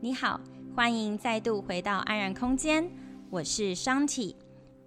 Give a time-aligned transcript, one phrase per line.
[0.00, 0.40] 你好，
[0.76, 2.88] 欢迎再度回到安然空间，
[3.30, 4.36] 我是 Shanti，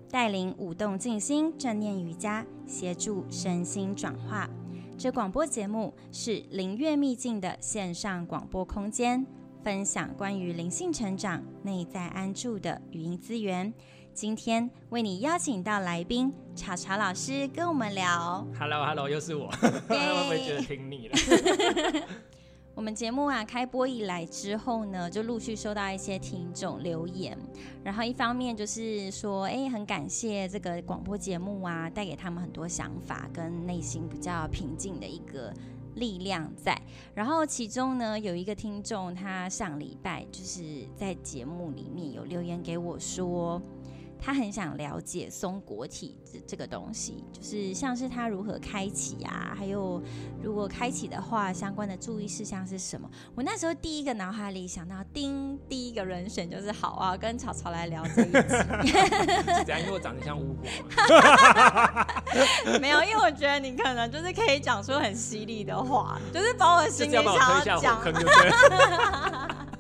[0.10, 4.50] 带领舞动静心正念瑜伽，协助身心转化。
[4.98, 9.28] 这广播节目是灵悦秘境的线上广播空间，
[9.62, 13.74] 分享关于灵性成长、内在安住的语音资源。
[14.14, 18.48] 今天为你邀请到来宾查查老师跟我们聊。
[18.58, 21.18] Hello，Hello，hello, 又是我， 会不会觉得听腻了？
[22.82, 27.38] 我们节目啊开播以来之后呢，就陆续收到一些听众留言，
[27.84, 35.54] 然后一方面就是说，哎，很感谢这个广播节目啊，带给他们很多想法跟内心比较平静的一个
[35.94, 36.76] 力量在。
[37.14, 43.62] 然后其中呢，有一个听众，他上礼拜就是在节目里面有留言给我说。
[44.24, 50.00] 他很想了解松果体这这个东西，就是像是它如何开启啊，还有
[50.44, 53.10] 如果开启的话，相关的注意事项是什么？
[53.34, 58.32] 我那时候第一个脑海里想到，叮，第一个人选就是好啊，跟草草来聊这一集。
[59.58, 60.70] 是这样，因为我长得像巫婆。
[62.80, 67.26] 没有，因为我觉得你可能就是可以讲出很犀利的话，就是把我心里想
[67.66, 68.00] 要讲。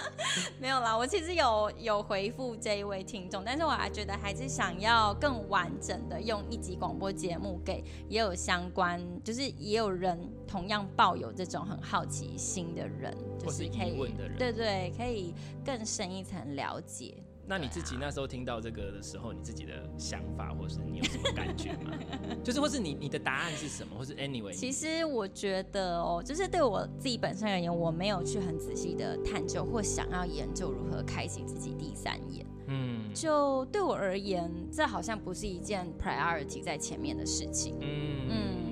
[0.60, 17.14] 没有啦，我其实有有回复这一位听众，但是我还觉得还是想要更完整的用一集广播节目给也有相关，就是也有人同样抱有这种很好奇心的人，就是可以问的人，对对，可以更深一层了解。
[17.48, 21.92] 那你自己那时候听到这个的时候，你自己的想法，或是你有什么感觉吗？
[22.42, 24.52] 就是或是你你的答案是什么，或是 anyway？
[24.52, 32.44] 其实我觉得哦，就是对我自己本身而言，我没有去很仔细的探究或想要研究如何开启自己第三眼。
[32.68, 37.76] 嗯，就对我而言，这好像不是一件 priority 在前面的事情。
[37.80, 38.65] 嗯嗯。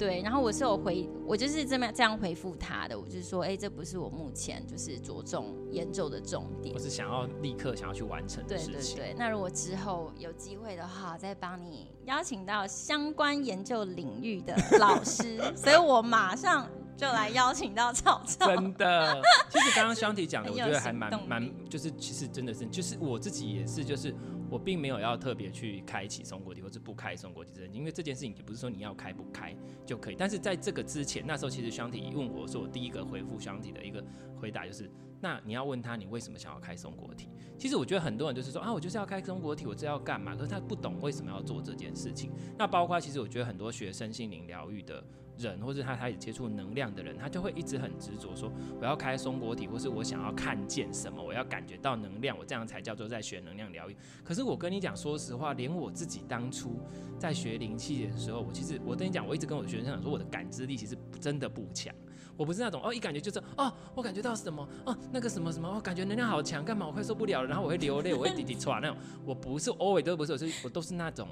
[0.00, 6.74] 对，然后我是有回，我就是这么这样回复他的，我就是说，哎，这不是我目前就是着重研究的重点。
[6.74, 8.96] 我是想要立刻想要去完成的事情。
[8.96, 18.46] 对对对，那如果之后有机会的话，再帮你邀请到相关研究领域的老师， 所以我马上就来邀请到草草。
[18.46, 24.14] 真的，其实刚刚 Shanti 讲的，我觉得还蛮蛮，就是其实真的是，就是我自己也是，就是。
[24.50, 29.54] 我并没有要特别去开启松果体，或者不开松果体这，因为这件事情也不是说你要开不开
[29.86, 30.16] 就可以。
[30.18, 34.04] 但是在这个之前，那时候其实 Shanti 一问我说，我第一个回复 Shanti 的一个
[34.36, 34.90] 回答就是，
[35.20, 37.28] 那你要问他你为什么想要开松果体？
[37.56, 40.34] 其实我觉得很多人就是说啊，我就是要开松果体，我这要干嘛？
[40.34, 42.32] 可是他不懂为什么要做这件事情。
[42.58, 45.02] 那包括其实我觉得很多学身心灵疗愈的。
[45.40, 53.96] 人，或是他开始接触能量的人，他就会一直很执着说，我要开松果体，或是我想要看见什么，我要感觉到能量，我这样才叫做在学能量疗愈。
[54.22, 56.78] 可是我跟你讲，说实话，连我自己当初
[57.18, 61.94] 在学灵气的时候，我其实我跟你讲，我一直跟我的学生讲说，我的感知力其实真的不强。
[62.36, 68.96] 我不是那种哦，一感觉就是哦，我感觉到什么哦，那个什么什么，我感觉能量好强，干嘛我快受不了了，然后我会流泪，我会滴滴 唰那种。
[69.26, 71.28] 我不是，always 都不是，我是我都是那种，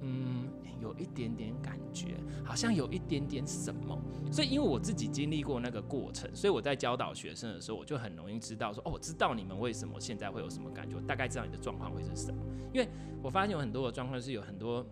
[0.00, 0.37] 嗯。
[0.80, 3.98] 有一点点感觉，好像有一点点什么，
[4.30, 12.42] 所以因为我自己经历过那个过程，所以我在教导学生的时候，我就很容易知道说，哦，我知道你们为什么现在会有什么感觉，我大概知道你的状况会是什么。
[12.72, 12.88] 因为
[13.22, 14.86] 我发现有很多的状况是有很多，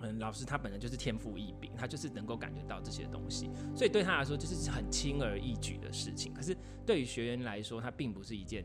[0.00, 6.32] 嗯，老师他本来就是天赋异禀，他就是能够感觉到这些东西，所以对他来说就是很轻而易举的事情。
[6.34, 8.64] 可是对于学员来说，他并不是一件。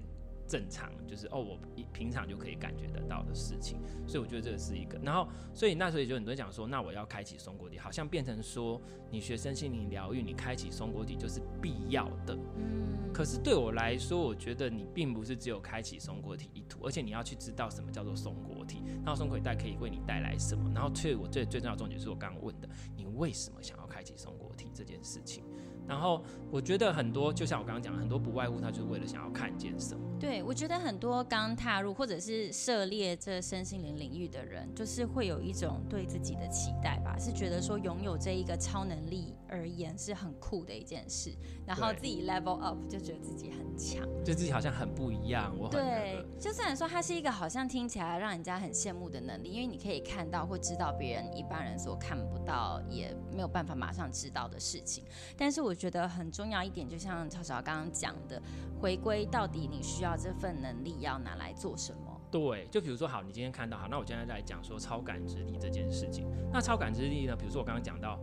[0.49, 1.59] 正常就是哦，我
[1.93, 4.97] 平常就可以感觉得到的事情，所以我觉得这个是一个。
[5.03, 12.35] 然后，所以那时候也就很多人讲说，那我要开启松果体，好像变成说你学身心灵疗愈，你开启松果体就是必要的。
[12.57, 13.11] 嗯。
[13.13, 20.71] 可是对我来说，我觉得你并不是只有开启松果体一途，而且你要去知道什么叫做松果体，然后松果体带可以为你带来什么。
[20.73, 25.43] 然后，所以我最最重要的重点是我刚刚问的，你为什么想要开启松果体这件事情？
[25.89, 30.01] 然后我觉得很多，就像我刚刚讲的，很多不外乎他就是为了想要看见什么。
[30.19, 41.33] 对，我觉得很多刚踏入或者是涉猎这身心灵领域的人，就是会有一种对自己的期待吧，是觉得说拥有这一个超能力而言是很酷的一件事，
[41.65, 45.55] 然后自己 level up 就觉得自己很强，就自己好像很不一样。
[45.57, 55.03] 我很对，就虽然说它是一个好像听起来让人家很羡慕的能力，因为你可以看到或知道别人一般人所看不到，也没有办法马上知道的事情，
[55.35, 55.73] 但是我。
[55.79, 58.39] 觉得很重要一点，就像潮潮刚刚讲的，
[58.79, 62.21] 回归到底你需要这份能力要拿来做什么？
[62.29, 66.27] 对，就比如说，好，你今天看到，好，那我现在来讲说超感知力这件事情。
[66.51, 67.35] 那超感知力呢？
[67.35, 68.19] 比如说我刚刚讲到，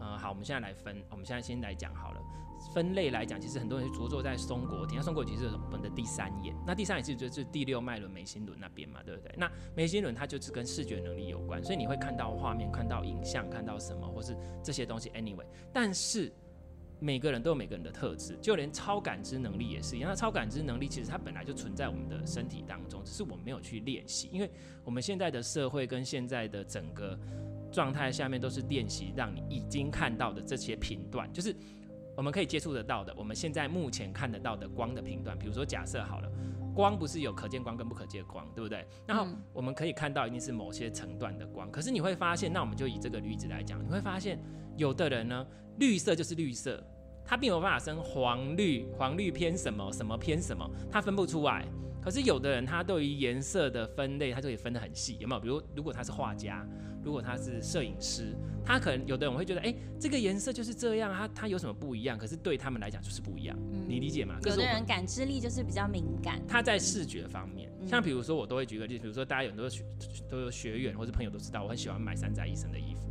[0.00, 2.20] 呃，好，我们现在来分，我们现在先来讲好了。
[2.74, 9.32] 分类来讲，其实很多人着重在松果体，那松果体是我们的第三眼，那第三眼其实就是第六脉轮眉心轮那边嘛，对不对？
[9.36, 15.10] 那眉心轮它就是跟视觉能力有关，所以你会看到画面，看到影像，看到什么，或是这些东西。
[15.10, 16.32] Anyway，但是
[16.98, 20.10] 每个人都有每个人的特质，就连超感知能力也是一样。
[20.10, 24.28] 那超感知能力其实它本来就存在我们的身体当中，只是我们没有去练习。
[24.32, 24.50] 因为
[24.84, 27.18] 我们现在的社会跟现在的整个
[27.70, 31.54] 状态下面都是练习，让你已经看到的这些频段，就是
[32.16, 35.38] 我们可以接触得到的，我们现在目前看得到的光的频段。
[35.38, 36.30] 比如说假设好了。
[36.74, 38.86] 光不是有可见光跟不可见光，对不对？
[39.06, 44.38] 然后我们可以看到一定是某些层段的光，可是你会发现，那我们就以这个例子来讲，你会发现
[44.76, 45.46] 有的人呢，
[45.78, 46.82] 绿色就是绿色，
[47.24, 51.66] 它并没有办法分黄绿，黄绿偏什么，什么偏什么，它分不出来。
[52.02, 55.40] 可是有的人他对于颜色的分类，他就可以分得很细，有没有？
[55.40, 56.66] 比如如果他是画家。
[57.04, 58.34] 如果他是摄影师，
[58.64, 62.18] 他可能有的人会觉得，哎、欸，这个颜色就是这样，他他有什么不一样？
[62.18, 64.36] 可是对他们来讲就是不一样，嗯、你理解吗？
[64.44, 69.84] 有的人感知力就是比较敏感，他在视觉方面，嗯、像比如说我都会举个例子，比如说大家有很多学
[70.28, 73.02] 都有学员或者朋友都知道，我很喜欢买山寨医生的衣服，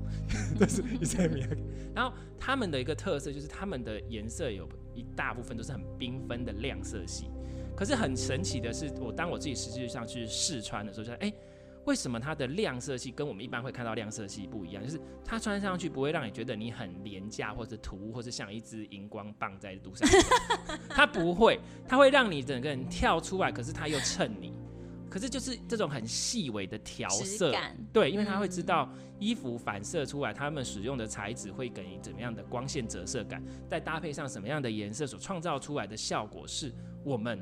[0.60, 1.48] 但是医生名。
[1.96, 7.30] 然后他们的一个特色就是他们的颜色有一大部分都是很缤纷的亮色系，
[7.76, 11.30] 可是很神奇的是，我当我自己实际上去试穿的时候，就哎。
[11.30, 11.34] 欸
[11.86, 14.84] 为什么它的亮色系跟我们一般会看到亮色系不一样？
[14.84, 20.10] 就是它穿上去不会让你觉得你很廉价或者突兀，或者像一支荧光棒在路上。
[20.90, 24.52] 它不会，它会让你整个人跳出来，可是它又衬你。
[25.12, 27.54] 可是就是这种很细微的调色，
[27.94, 36.74] 对，因为它会知道衣服反射出来，他们使用的材质会给你怎么样的光线折射感，再搭配上什么样的颜色所创造出来的效果是
[37.04, 37.42] 我们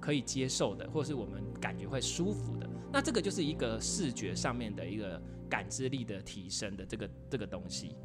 [0.00, 2.68] 可以接受的，或是我们感觉会舒服的。
[2.92, 7.96] 那这个就是一个视觉上面的一个感知力的提升的这个这个东西，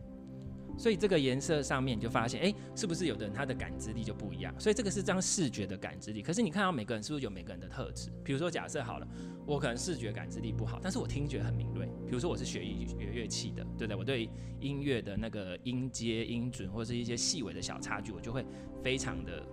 [0.78, 4.54] 所以这个颜色上面你就发现，哎，是不是有的人他的感知力就不一样？
[4.60, 6.22] 所以这个是这样视觉的感知力。
[6.22, 8.10] 可是你看到每个人是不是有每个人的特质？
[8.24, 9.08] 比如说假设好了，
[9.46, 11.88] 我可能视觉感知力不好，但是我听觉很敏锐。
[12.06, 13.96] 比如说我是学乐学乐器的，对不对？
[13.98, 14.30] 我对
[14.60, 18.46] 音乐的那个音阶、音准或者是一些细微的小差距，我就会
[18.84, 19.44] 非常的。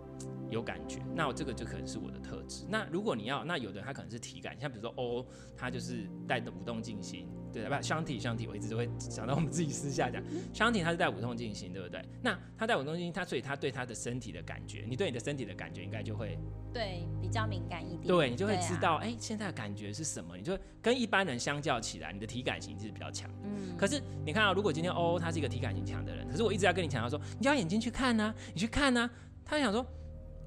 [0.50, 2.64] 有感觉，那我这个就可能是我的特质。
[2.68, 5.26] 那如果你要，那有的人他可能是体感，像比如说哦，
[5.56, 7.26] 他就是带着舞动进行，
[7.60, 7.80] 对吧？
[7.80, 10.22] 箱体箱体，我一直都会想到我们自己私下讲，
[10.52, 12.04] 箱体他是带舞动进行，对不对？
[12.22, 16.38] 那他带舞动静心，他所以他对他的身体的感觉，你对你的身体的感觉应该就会
[16.72, 20.36] 对比较敏感一点，对你就会知道，哎、现在的感觉是什么？
[20.36, 23.30] 你就跟一般人相较起来，你的体感型是比较强。
[23.44, 23.76] 嗯。
[23.76, 29.10] 可是你看啊，如果今天欧欧，他是一个体感型强的人，可是我一直要跟你强调说，你要眼睛去看呢、啊，你去看呢、啊，
[29.44, 29.84] 他想说。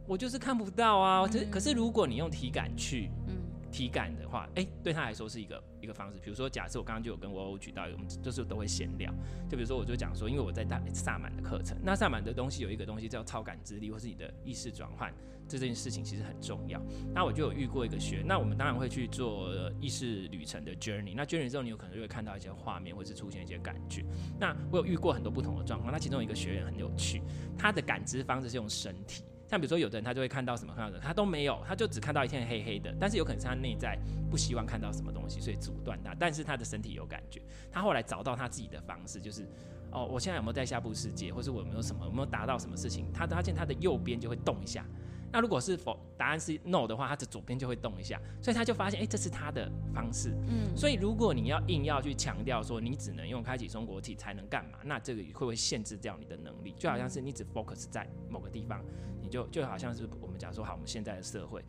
[0.10, 3.27] 我就是看不到啊，嗯、可是如果你用体感去，嗯、
[3.72, 6.20] 体感的话，哎、对他来说是一个一个方式。
[6.20, 9.14] 比如说，假设我刚刚就有跟我欧举到，我们就是都会闲聊。
[9.50, 15.14] 就比如说，我就讲说，因为我在大萨满的课程，那萨满的东西有一个东西叫超感知力，或是你的意识转换，
[15.48, 16.82] 这件事情其实很重要。
[17.14, 19.50] 那我就有遇过一个学员，那我们当然会去做
[19.80, 21.14] 意识旅程的 journey。
[21.16, 24.04] 那 journey 之后，你有可能就会看到一些画面，或是出现一些感觉。
[24.40, 25.92] 那我有遇过很多不同的状况。
[25.92, 27.22] 那其中一个学员很有趣，
[27.58, 29.24] 他的感知方式是用身体。
[29.48, 32.94] 像比如说，有的人他就会看到什么看到的，他都没有，他就只看到一片黑黑的。
[33.00, 33.98] 但是有可能是他内在
[34.30, 36.14] 不希望看到什么东西，所以阻断他。
[36.20, 37.42] 但是他的身体有感觉。
[37.72, 39.48] 他后来找到他自己的方式，就是
[39.92, 43.06] 哦，我现在有没有在下部世界，或是我有没有什么有没有达到什么事情？
[43.14, 44.86] 他发现他的右边就会动一下。
[45.32, 48.20] 那如果是否答案是 no 的话，它的左边就会动一下。
[48.42, 50.30] 所以他就发现，哎、欸，这是他的方式。
[50.48, 50.76] 嗯。
[50.76, 56.74] 所以如果你要硬要去强调说你只能用开启松果体才能干嘛，那这个会不会限制掉你的能力？
[56.78, 58.84] 就好像是你只 focus 在某个地方。
[59.20, 61.62] 你就就好像是我们讲说，好，我们现在的社会，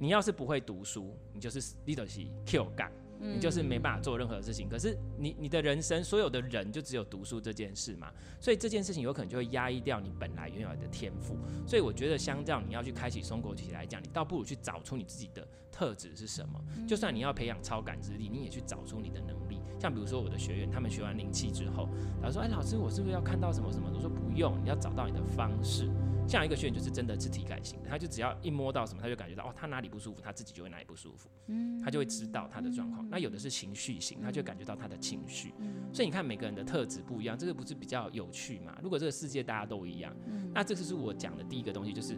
[0.00, 2.90] 你要是不会读书，你就是 leadership Q 杠，
[3.20, 4.68] 你就是没办法做任何事情。
[4.68, 11.36] 可是你你的人生，所有的人就只有读书这件事嘛，所以这件事情有可能就会压抑掉你本来拥有的天赋。
[11.66, 16.60] 所以我觉得，相较你要去开启松果体来讲，你倒不如去找出你自己的特质是什么。
[16.86, 19.60] 就算你要培养超感知力，你也去找出你的能力。
[19.80, 21.88] 像比如说我的学员，他们学完灵气之后，
[22.22, 25.90] 他说：“哎，老师，我是不是要看到什么什么？”我说：“不用，你要找到你的方式。”
[26.26, 33.06] 像一个学员就是真的是体感型的，他就只要一摸到什么，他就感觉到哦，他哪里不舒服，他自己就会哪里不舒服，嗯，他就会知道他的状况。
[33.10, 35.52] 那有的是情绪型，他就感觉到他的情绪。
[35.92, 38.74] 所以你看每个人的特质不一样，这个不是比较有趣吗？
[38.82, 40.16] 如果这个世界大家都一样，
[40.54, 42.16] 那这就是我讲的第一个东西，就是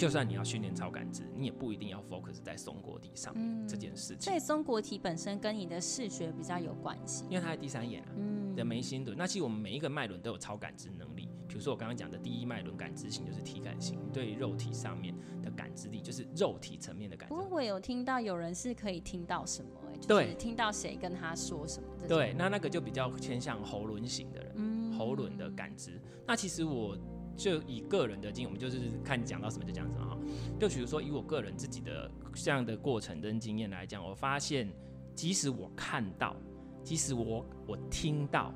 [0.00, 4.22] 就算你要训练超感知，你也不一定要 focus 在松果体上面这件事情。
[4.22, 9.14] 所以松果体本身跟你的视觉比较有关系，因为它是第三眼啊，嗯，的眉心轮。
[9.14, 11.28] 那其实我们每一个脉轮都有超感知能力。
[11.46, 17.34] 比如说我刚刚讲的第一脉轮感知型就是体感型，对肉体上面的感知力就是肉体层面的感知。
[17.34, 21.88] 不过我有听到有人是可以听到什么、欸，就是听到谁跟他说什么。
[22.08, 26.00] 对，那那个就比较偏向喉轮型的人，嗯、喉轮的感知。
[26.26, 26.96] 那其实我
[27.40, 30.18] 就以个人的经验，我们就是看讲到什么就讲什么哈。
[30.58, 34.70] 就比如说以我个人自己的这样的过程跟经验来讲，我发现
[35.14, 36.36] 即使我看到，
[36.84, 38.54] 即使我我听到。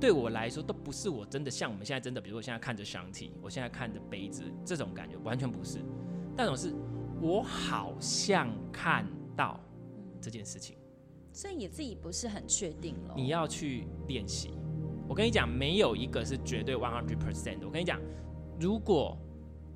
[0.00, 5.78] 对我来说都不是我真的像我们现在真的，比如说我现在看着箱体，我现在看着杯子这种感觉，完全不是。
[6.36, 6.74] 那种是
[7.20, 9.60] 我好像看到
[10.20, 10.76] 这件事情，
[11.32, 13.14] 所以你自己不是很确定了。
[13.16, 14.50] 你要去练习。
[15.08, 17.66] 我跟你讲，没有一个是绝对 one hundred percent 的。
[17.66, 18.00] 我跟你讲，
[18.58, 19.18] 如果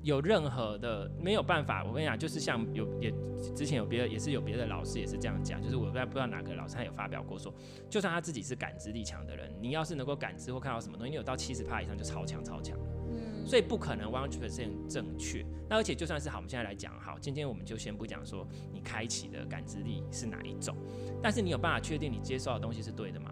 [0.03, 3.11] 有任何的没有办法，我跟你讲，就是像有也
[3.55, 7.53] 之前有别的也是有别的老师也是这样讲，就是我不知道不知道哪个老师他有发表过说，
[7.89, 12.85] 就算他自己是感知力强的人，你要是能够感知或看到什么东西，你有到七十趴以上就超强超强了。
[13.09, 15.45] 嗯，所以不可能 one hundred percent 正确。
[15.69, 20.75] 那而且就算是好，我们现在来讲好，今天我们就先不讲说你开启的感知力是哪一种，
[21.21, 23.31] 但是你有办法确定你接受的东西是对的吗？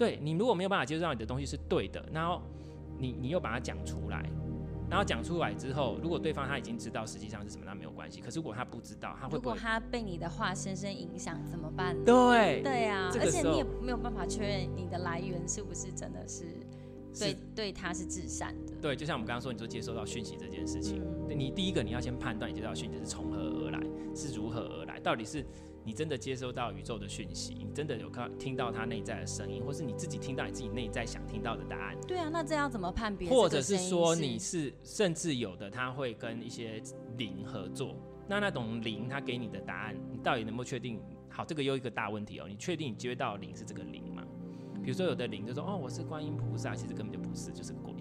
[0.00, 2.40] 对你如果没有办法接受到你的东西是对的，然后
[2.98, 4.24] 你你又把它讲出来。
[4.88, 8.20] 然后讲出来之后，如果对方他已经知道实际上是什么，那没有关系。
[8.20, 9.36] 可是如果他不知道，他会？
[9.36, 12.02] 如果他被你的话深深影响，怎么办呢？
[12.04, 16.44] 对对啊，而且你也没有办法确认你的来源是不是真的是
[17.16, 18.72] 对对他是至善的。
[18.82, 23.80] 对，就像我们刚刚说，你说接收到讯息这件事情，嗯、你第一个你要先判断你接到讯息是从何而来，
[24.12, 25.46] 是如何而来，到底是。
[25.84, 31.96] 你真的接收到宇宙的讯息，你真的有看听到他内在的声音，或是你自己听到你自己内在想听到的答案？
[32.06, 33.28] 对啊，那这样怎么判别？
[33.28, 36.82] 或者是说你是，甚至有的他会跟一些
[37.16, 37.96] 灵合作，
[38.28, 41.00] 那那种灵他给你的答案，你到底能不能确定？
[41.28, 44.22] 好，这个又一个大问题哦，你确定你接到灵是这个灵吗？
[44.82, 47.94] 比如说有的灵就说哦，我是观音菩萨，其实根本就不是，就是鬼。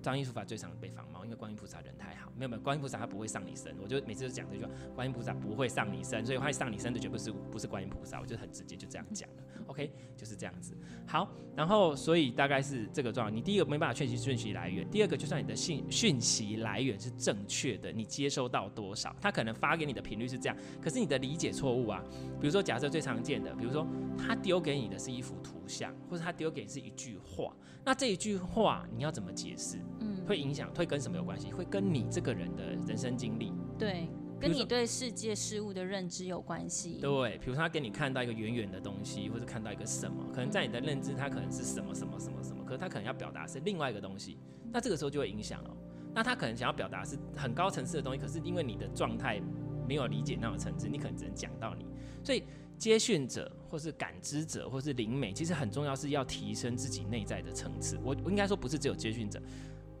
[0.00, 2.30] 张艺术法最常被仿冒，因为观音菩萨人太好。
[2.36, 9.36] 没有没有，观音菩萨他不会上你身，我就每次都讲这句话，观音菩萨不会上你身，所以会上你身的绝不是不是观音菩萨，我就很直接就这样讲了。
[9.66, 10.76] OK，就是这样子。
[11.06, 13.34] 好，然后所以大概是这个状况。
[13.34, 22.04] 你第一个没办法确定讯息来源，第二个就算你的信讯息来源是正确的，你接收到多少，他可能发给你的频率是这样，可是你的理解错误啊。
[22.38, 23.86] 比如说假设最常见的，比如说
[24.18, 29.78] 他丢给你的是一幅图像，或者他丢给你是一句话，那这一句话你要怎么解释？
[30.00, 31.52] 嗯，会影响会跟什么有关系？
[31.52, 34.08] 会跟你这个人的人生经历，对，
[34.40, 36.98] 跟你对世界事物的认知有关系。
[37.00, 44.38] 对，比如说他给你看到一个远远的东西，或者看到一个什么，可能在你的认知，他可能是什么什么什么什么，可是他可能要表达是另外一个东西，
[44.72, 45.76] 那这个时候就会影响了。
[46.14, 49.40] 那他可能想要表达是很高层次的东西，可是因为你的状态
[49.86, 51.84] 没有理解那种层次，你可能只能讲到你。
[52.24, 52.42] 所以
[52.76, 57.98] 接讯者或是感知者或是灵媒，其实很重要是要提升自己内在的层次。
[58.02, 59.40] 我我应该说不是只有接讯者。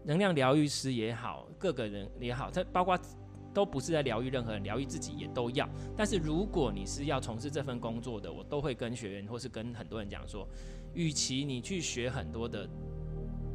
[0.08, 2.98] 能量疗愈师也好，各个人也好，他包括
[3.52, 5.68] 都不是在疗愈任何人，疗愈自己也都要。
[5.94, 10.48] 但是如果你是要从事这份工作的，我都会跟学员或是跟很多人讲说，
[10.94, 12.66] 与其你去学很多的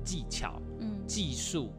[0.05, 1.73] 技巧、嗯、技术，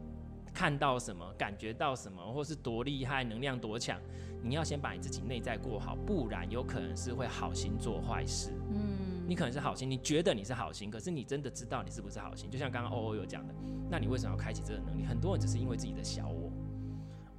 [0.53, 3.97] 看到什么、感觉到什么，或是多厉害、能量多强，
[4.43, 8.51] 你要先把你自己内在过好，不然有可能是会好心做坏事。
[8.73, 9.14] 嗯。
[9.27, 12.49] 你可能是好心，你觉得你是好心，可是你真的知道你是不是好心？
[12.49, 13.53] 就像刚刚欧欧有讲的，
[13.89, 15.05] 那你为什么要开启这个能力？
[15.05, 16.51] 很多人只是因为自己的小我。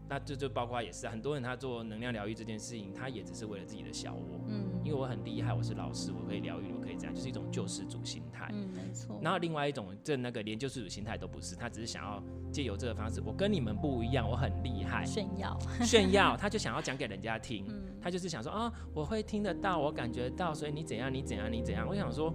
[0.08, 4.40] 那这就包括也是很多人他做能量疗愈这件事情，他也只是为了自己的小我。
[4.46, 8.48] 嗯，因为我很厉害，我是老师，我可以疗愈，我可以这样，就是一种救世主心态。
[8.52, 9.18] 嗯，没错。
[9.20, 17.66] 然后另外一种，这那个连救世主心态都不是，他只是想要借由这个方式，我跟你们不一样，我很厉害，炫耀， 炫耀，他就想要讲给人家听。
[17.68, 21.84] 嗯，他就是想说啊，我会听得到，我感觉到，所以你怎样，你怎样，你怎样。
[21.88, 22.32] 我想说。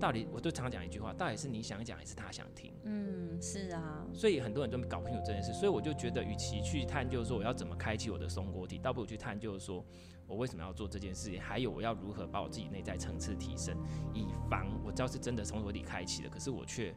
[0.00, 2.72] 到底我就常讲一句话，到底是你想讲还是他想听？
[2.82, 4.04] 嗯，是啊。
[4.12, 9.84] 所以很多人都搞不清楚这件事，所以我就觉得，与其去探究说我要怎么开启我的松果体，倒不如去探究说
[10.26, 13.76] 我为什么要做这件事情，还有我要如何把我自己内在层次提升，
[14.14, 16.94] 以防我知道是真的从我底开启的，可是我却，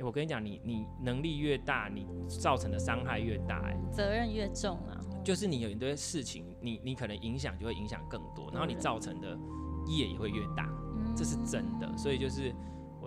[0.00, 4.98] 我跟你讲，你你能力越大，你造成的伤害越大、欸，哎，责任越重啊。
[5.24, 9.36] 就是你有一堆事情，你你可能影响就会影响更多，然后你造成的
[9.86, 10.68] 业也会越大。
[11.16, 12.54] 这是真的，所以就是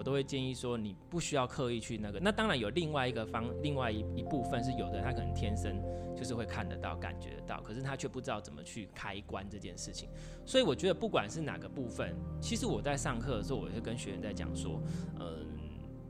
[0.02, 2.20] 我都会建议说，你不需要刻意去那个。
[2.20, 5.80] 那当然有另外一个方，另外一一部分是有的，他可能天生
[6.18, 10.10] 就是会看得到、感觉得到，可是他却不知道怎么去开关这件事情。
[10.44, 14.82] 所以我觉得不管是哪个部分，其实我在上课的时候，我会跟学员在讲说，
[15.20, 15.46] 嗯，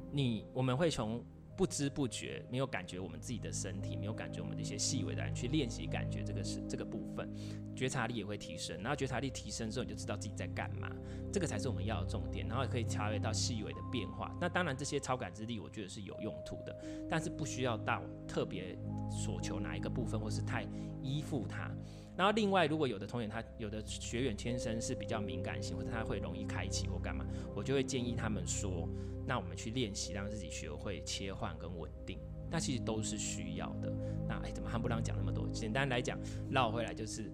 [0.09, 1.21] 你我们会从。
[1.61, 7.31] 不知不觉没有感觉，我们自己的身体没有感觉，我们的一些细微的人去练习感觉，这个是这个部分，
[7.75, 8.75] 觉察力也会提升。
[8.81, 10.89] 然后觉察力提升之后，你就知道自己在干嘛，
[11.31, 12.47] 这个才是我们要的重点。
[12.47, 14.35] 然后也可以察觉到细微的变化。
[14.41, 16.75] 那当然，这些超感知力我觉得是有用途的，
[17.07, 18.75] 但是不需要到特别
[19.11, 20.67] 所求哪一个部分，或是太
[21.03, 21.69] 依附它。
[22.17, 27.23] 然后另外，如果有的同学他有的学员天生是比较敏感性，或者他会容易开启或干嘛，
[27.55, 28.89] 我就会建议他们说。
[29.25, 33.91] 那我们去练习，让自己学会切换跟稳定，那其实都是需要的。
[34.27, 35.47] 那哎，怎么还不让讲那么多？
[35.49, 37.31] 简单来讲，绕回来就是，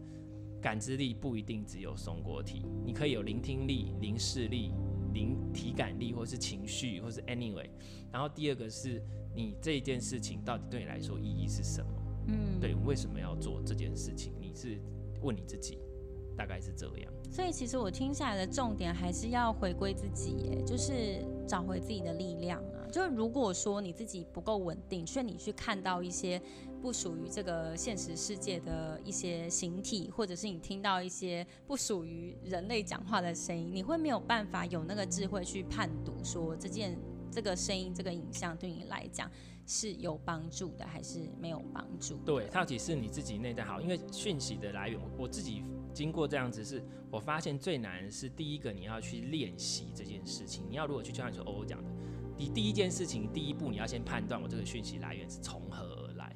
[0.61, 4.71] 感知力不一定只有松果体，你可以有聆听力、凝视力、
[5.13, 7.69] 灵体感力，或是情绪，或是 anyway。
[8.11, 9.01] 然后第二个是
[9.35, 11.91] 你这一件事情到底对你来说意义是什么？
[12.27, 14.33] 嗯，对，为什么要做这件事情？
[14.41, 14.79] 你是
[15.21, 15.79] 问你自己，
[16.37, 17.11] 大概是这样。
[17.31, 22.87] 所以其实我听下来的重点还是要回归自己，耶，就是找回自己的力量啊。
[22.89, 26.41] 就如果说你自己不够稳定，所以你去看到一些
[26.81, 36.97] 不属于这个现实世界的一些形体，或者是你听到一些不属于人类讲话的声音，你会没有办法有那个智慧去判读说这件
[37.29, 39.29] 这个声音、这个影像对你来讲
[39.65, 42.15] 是有帮助的还是没有帮助？
[42.25, 45.61] 对，到底是你自己内在好，因为讯息的来源，我我自己。
[45.97, 50.63] 经过这样子，是我发现最难的是第一个，你要去练习这件事情。
[50.69, 51.89] 你要如果去就像你说欧欧讲的，
[52.37, 56.35] 你第一件事情，第一步你要先判断我这个讯息来源是从何而来，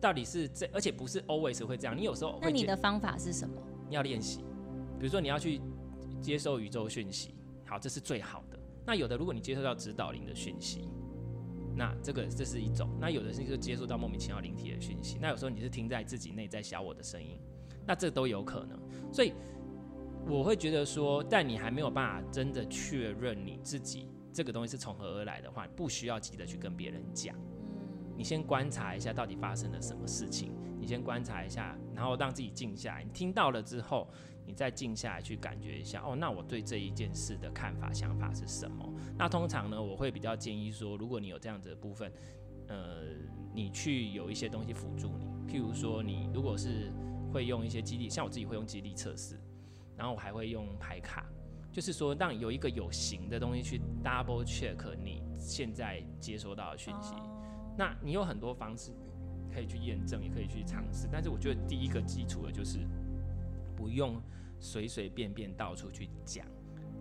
[0.00, 1.96] 到底是这，而且不是 always 会这样。
[1.96, 3.60] 你有时候会，那你的方法是什么？
[3.88, 4.38] 你要练习，
[4.96, 5.60] 比如说你要去
[6.20, 7.34] 接受宇宙讯息，
[7.66, 8.58] 好，这是最好的。
[8.86, 10.88] 那有的如果你接受到指导灵的讯息，
[11.74, 12.88] 那这个这是一种。
[13.00, 15.18] 那有的是就接受到莫名其妙灵体的讯息。
[15.20, 17.36] 那有时候你是听在自己内在小我的声音。
[17.86, 18.80] 那这都有可能，
[19.14, 19.32] 所以
[20.26, 27.36] 我会觉得说，但你还没有办法真的确认你自己这个东西是从何而来的话，不需要急着去跟别人讲。
[28.16, 33.04] 你先观察一下到底发生了什么事情，你先观察一下，然后让自己静下来。
[33.04, 34.08] 你听到了之后，
[34.44, 38.92] 你再静下来去感觉一下，哦，那我对这一件事的看法、想法是什么？
[39.16, 42.12] 那通常呢，我会比较建议说，如果你有这样子的部分，
[42.66, 43.02] 呃，
[43.54, 46.90] 你去有一些东西辅助你，譬如说，你如果是。
[47.34, 49.36] 会用一些激励，像我自己会用激励测试，
[49.96, 51.26] 然后我还会用牌卡，
[51.72, 57.12] 就是说让有一个有形的东西去 double check 你现在接收到的讯息。
[57.76, 58.92] 那你有很多方式
[59.52, 61.08] 可以去验证，也可以去尝试。
[61.10, 62.78] 但是我觉得第一个基础的就是
[63.74, 64.22] 不用
[64.60, 66.46] 随随便便到处去讲，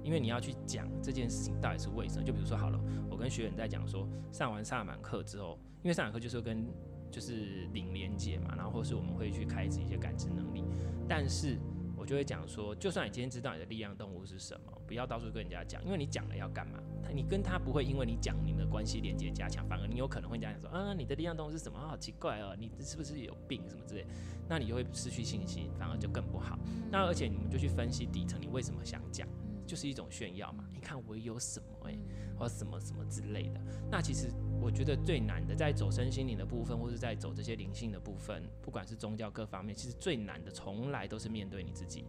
[0.01, 2.23] 因为你要去讲这件事情到底是为什么。
[2.23, 6.65] 就比如说好了，我跟学员在讲说，上完萨满课之后，因为萨满课就是跟
[7.13, 10.63] 就是灵连接嘛，然后或是我们会去开启一些感知能力，
[11.07, 11.59] 但是
[11.95, 16.79] 我就会讲说，就算你今天知道你的力量动物是什么，不要到处跟人家讲，因为你讲了要干嘛？
[17.13, 21.77] 你跟他不会因为你讲你们的关系连接加强，反而你有可能会讲说，啊，你的力量动物是什么？
[21.77, 24.03] 好奇怪哦，你是不是有病什么之类？
[24.49, 26.57] 那你就会失去信心，反而就更不好。
[26.91, 29.27] 那而且你们就去分析底层，你为什么想讲？
[29.65, 30.65] 就是一种炫耀嘛。
[30.71, 31.99] 你看我有什么诶、欸，
[32.37, 33.61] 或什么什么之类的。
[33.91, 34.31] 那其实。
[34.61, 42.05] 我觉得最难的，在走身心灵的部分，或是在走这些灵性的部分，不管是宗教各方面，其实最难的，从来都是面对你自己。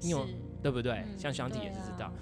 [0.00, 0.26] 你有
[0.60, 1.04] 对不对？
[1.06, 2.12] 嗯、像香体也是知道。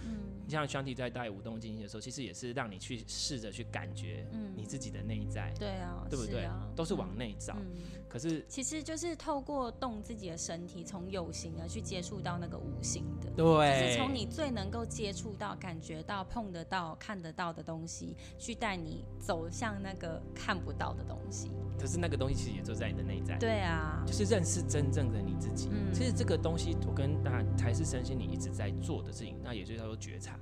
[0.51, 6.45] 像香体在带舞动静心的时候，其实也是让你去试着去感觉你自己的内在，对啊，对不对？
[6.45, 7.55] 啊、都是往内找。
[7.59, 7.67] 嗯、
[8.09, 21.53] 可是其实就是透过动自己的身体，从有形的去接触到那个无形的，对，就是从你最能够接触到、感觉到、碰得到、看得到的东西，去带你走向那个看不到的东西。
[21.79, 25.69] 可是那个东西其实也就在你的内在，对啊，就是认识真正的你自己。
[25.71, 30.40] 嗯、其实这个东西，我跟大家才是身心你一直在做的事情，那也就叫做觉察。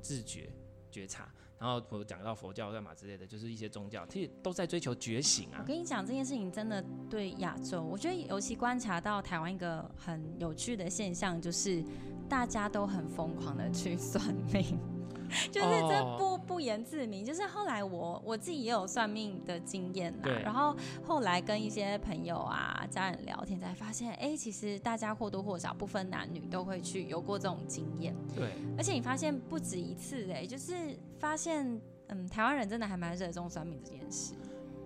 [0.00, 0.50] 自觉、
[0.90, 5.58] 觉察，然后我讲到佛教干嘛之类的，就是一些宗教，其实都在追求觉醒啊。
[5.60, 11.84] 我跟你讲，这件事情真的对亚洲，我觉得尤其观察到台湾一个很有趣的现象，就是
[12.28, 14.78] 大家都很疯狂的去算命。
[15.52, 28.14] 就是这不不言自明，就是后来我我自己也有算命的经验啦，然后后来跟一些朋友啊、家人聊天，才发现，哎、欸，其实大家或多或少不分男女都会去有过这种经验。
[28.34, 30.74] 对，而且你发现不止一次、欸，哎，就是
[31.18, 34.34] 发现，嗯，台湾人真的还蛮热衷算命这件事。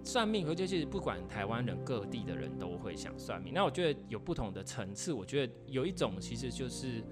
[0.05, 3.55] 算命，而且其实不管台湾人各地的人都会想算命。
[3.55, 7.03] 那我觉得有不同的层次，我觉得有一种其实就是。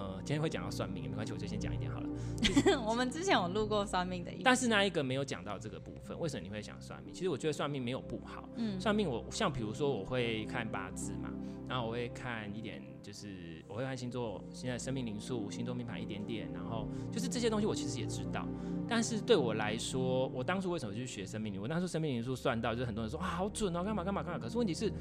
[0.00, 2.08] 呃，今天会讲到算命，没关系，我就先讲一点好了。
[2.88, 6.18] 我们之前有录过算命的，但是那一个没有讲到这个部分。
[6.18, 7.12] 为什么你会想算命？
[7.12, 8.48] 其实我觉得算命没有不好。
[8.56, 11.30] 嗯，算命我像比如说我会看八字嘛，
[11.68, 18.46] 然后我会看一点，就是我会看星座，现在生命灵数、星座命盘一点点，然后就是这些东西我其实也知道。
[18.88, 21.62] 但是对我来说，我当初为什么去学生命灵？
[21.62, 24.38] 我当初生命灵数算到，就是很多人说啊好准哦，干嘛干嘛干嘛。
[24.38, 24.92] 可是问题是。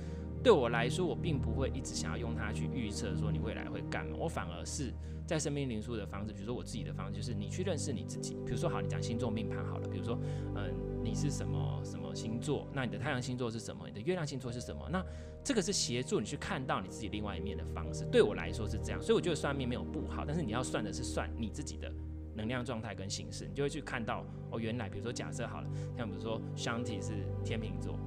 [0.42, 4.16] 对我来说，我并不会一直想要用它去预测说你未来会干嘛。
[4.18, 4.90] 我反而是
[5.28, 8.38] 在生命灵数的方式，比如说我自己的方式，就是你去认识你自己。
[8.46, 9.88] 比如说，好，你讲星座命盘好了。
[9.90, 10.18] 比如说，
[10.56, 10.74] 嗯，
[11.10, 12.68] 你是什么什么星座？
[12.72, 13.88] 那你的太阳星座是什么？
[13.88, 14.88] 你的月亮星座是什么？
[14.92, 15.04] 那
[15.44, 18.06] 这个是协助你去看到你自己另外一面的方式。
[18.12, 21.92] 对我来说是这样，所以我觉得算命没有不好，但是你要算的是算你自己的
[22.36, 25.68] 能量状态跟形式，你就会去看到哦，原来比如说假设好了，
[25.98, 27.98] 像比如说香缇是天秤座。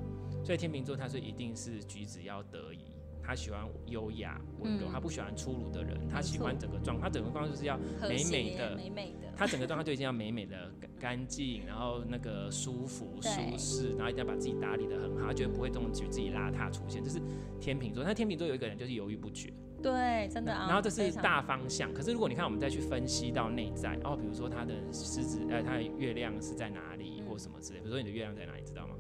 [0.45, 2.92] 所以天秤座，它是一定是举止要得宜，
[3.25, 17.03] 他喜欢优雅温柔，嗯、他不喜欢粗鲁的人，他喜欢整个状，错他整个状态就是要美美的，美美的，他整个状态就一定要美美的、干净，然后那个舒服、舒适，然后一定要把自己打理的很好，他绝对不会这种觉得自己邋遢出现。
[17.03, 17.21] 这是
[17.61, 20.67] 天秤座，那天秤座有一个人就是犹豫不决，对，真的啊。
[20.67, 28.95] 然后这是大方向，可是如果你看我们再去分析到内在，哦，比如说他的狮子，呃，他的月亮是在哪里，或什么之类，比如说你的月亮在哪里，知道吗？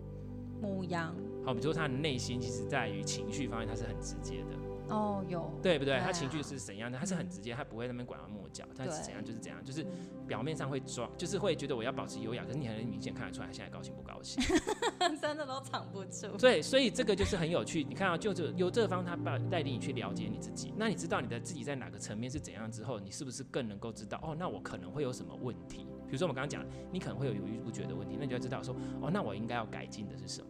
[0.62, 1.14] 牡羊。
[1.44, 4.56] 好，比如说他的内心其实在于情绪方面，他是很直接的。
[4.88, 5.50] 哦，有。
[5.62, 5.98] 对不对？
[6.00, 6.98] 他情绪是怎样的？
[6.98, 9.86] 他是很直接，他不会那边拐弯抹角，他是怎样就是怎样，就是
[10.26, 14.42] 表面上会装，就是会觉得我要保持优雅，可是你很明显看得出来，他现在高兴不高兴？
[15.20, 16.36] 真的都藏不住。
[16.36, 17.82] 对，所以这个就是很有趣。
[17.82, 24.36] 你看啊，就是由这方他带带领你去了解你自己，那你知道你的自己在哪个层面是怎样之后，你是不是更能够知道哦？
[24.38, 25.86] 那我可能会有什么问题？
[26.12, 30.48] 比如说我们刚刚讲，你可能会有犹豫不决的问题，那你就要知道说哦，那我应该要改进的是什么？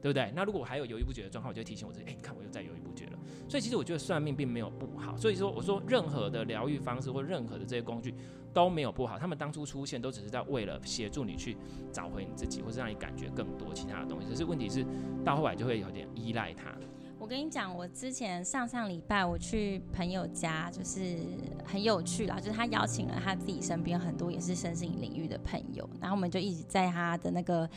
[0.00, 0.32] 对不对？
[0.36, 3.18] 那如果我还有犹豫不决的状况，我就提醒我自己，哎，你看我又在犹豫不决了。
[3.48, 5.16] 所以其实我觉得算命并没有不好。
[5.16, 8.14] 所以说，我说任何的疗愈方式或任何的这些工具
[8.54, 9.18] 都没有不好。
[9.18, 11.56] 他们当初出现都只是在为了协助你去
[11.90, 14.28] 找回你自己，或是让你感觉更多其他的东西。
[14.28, 14.86] 可是问题是
[15.24, 16.72] 到后来就会有点依赖它。
[17.20, 21.18] 我跟你讲，我之前上上礼拜我去朋友家，就是
[21.66, 27.68] 很有趣啦，就是他邀请了他自己身边很多也是身心领域的朋友，然后我们就一直在他的那个。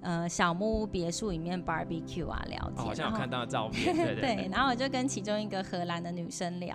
[0.00, 6.72] 呃，小木屋别墅里面 barbecue 啊，聊天，好像有看到照片， 对，对，然后我就跟其中一个荷兰的女生聊，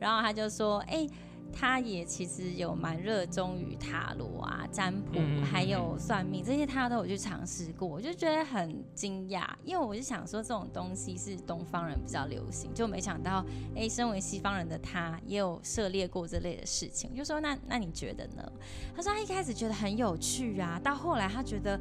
[0.00, 1.10] 然后她就说，哎、欸，
[1.52, 18.52] 她也其实有蛮热衷于塔罗啊、占卜，嗯、还有算命这些，他都有去尝试过，我就觉得很惊讶，因为我就想说这种东西是东方人比较流行，就没想到，哎、欸，身为西方人的他也有涉猎过这类的事情，我就说那那你觉得呢？
[18.94, 21.78] 他说他一开始觉得很有趣啊，到后来他觉得。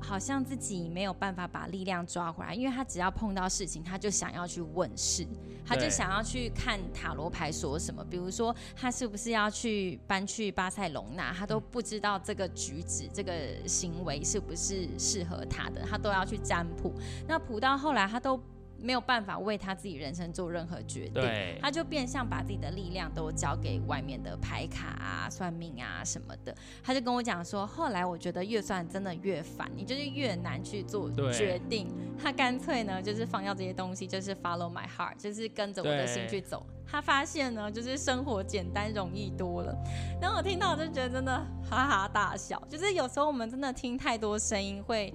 [0.00, 5.26] 好像自己没有办法把力量抓回来，因为他只要碰到事情，他就想要去问事，
[5.64, 8.04] 他就想要去看塔罗牌说什么。
[8.04, 13.32] 比如说，他是不是要去搬去巴塞隆纳，他都不知道这个举止、这个
[13.66, 16.92] 行为是不是适合他的，他都要去占卜。
[17.28, 18.40] 那卜到后来，他都。
[18.82, 26.54] 没有办法为他自己人生做任何决定，对他就变相把自己的力量都交给外面的牌卡啊、算命啊什么的。
[26.82, 31.88] 他就跟我讲说，后来我觉得越算真的越烦，你就是越难去做决定。
[32.22, 36.66] 他干脆呢，就是放掉这些东西，就是 follow my heart，就是跟着我的心去走。
[36.86, 39.72] 他发现呢，就是生活简单容易多了。
[40.20, 45.14] 然后我听到我就觉得真的哈哈大笑，就是有时候我们真的听太多声音会。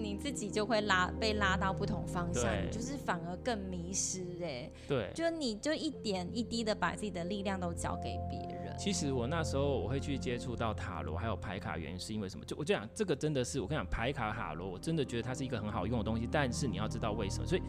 [0.00, 4.72] 你自己就会拉被拉到不同方向，你就是反而更迷失哎、欸。
[4.86, 8.74] 对，就你就一点一滴的把自己的力量都交给别人。
[8.78, 12.44] 其实我那时候我会去接触到塔罗还有牌卡，原因是因为什么？
[12.44, 16.28] 就我就讲这个真的是我跟你讲牌卡塔罗，我真的觉得它是一个很好用的东西。
[16.30, 17.46] 但是你要知道为什么？
[17.46, 17.62] 所以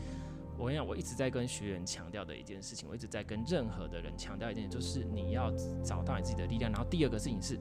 [0.57, 5.51] 我跟你讲，我一直在跟学员强调的一件事情，我一直在跟任何的人强调一件，就是你要
[5.83, 6.71] 找到你自己的力量。
[6.71, 7.59] 然后第二个事情是。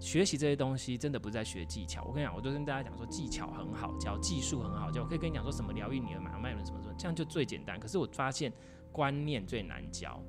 [0.00, 7.78] 学习这些东西真的不是在学技巧，我跟你讲，我就跟大家讲说技巧很好教，技术很好教，我可以跟你讲说什么疗愈你的马脉轮什么什么，这样就最简单。
[7.80, 8.52] 可是我发现
[8.92, 10.22] 观念最难教，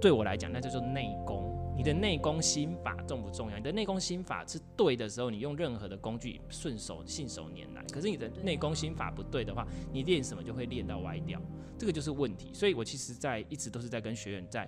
[0.00, 1.54] 对我来讲那就是内功。
[1.76, 3.58] 你的内功心法重不重要？
[3.58, 7.84] 你的内功心法是对的时候，你用任何的工具顺手信手拈来。
[7.92, 11.38] 可是你的内功心法不对的话，你练什么就会练到歪掉，
[11.76, 12.50] 这个就是问题。
[12.54, 14.66] 所以我其实在一直都是在跟学员在。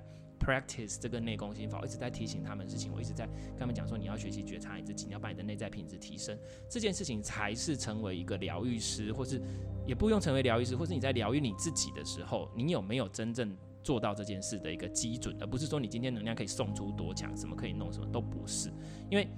[0.49, 6.39] Practice 这个内功心法，我一直在提醒他们事情，我一直在跟他们讲说，你要学习觉察你自己，你要把你的内在品质提升，
[6.71, 9.43] 这件事情才是成为一个疗愈师，或是
[9.87, 18.73] 也不用成为疗愈师，或是你在疗愈你自己的时候，你有没有真正做到这件事的一个基准，而不是说你今天能量可以送出多强，什么可以弄什么都不是。
[19.11, 19.29] 因为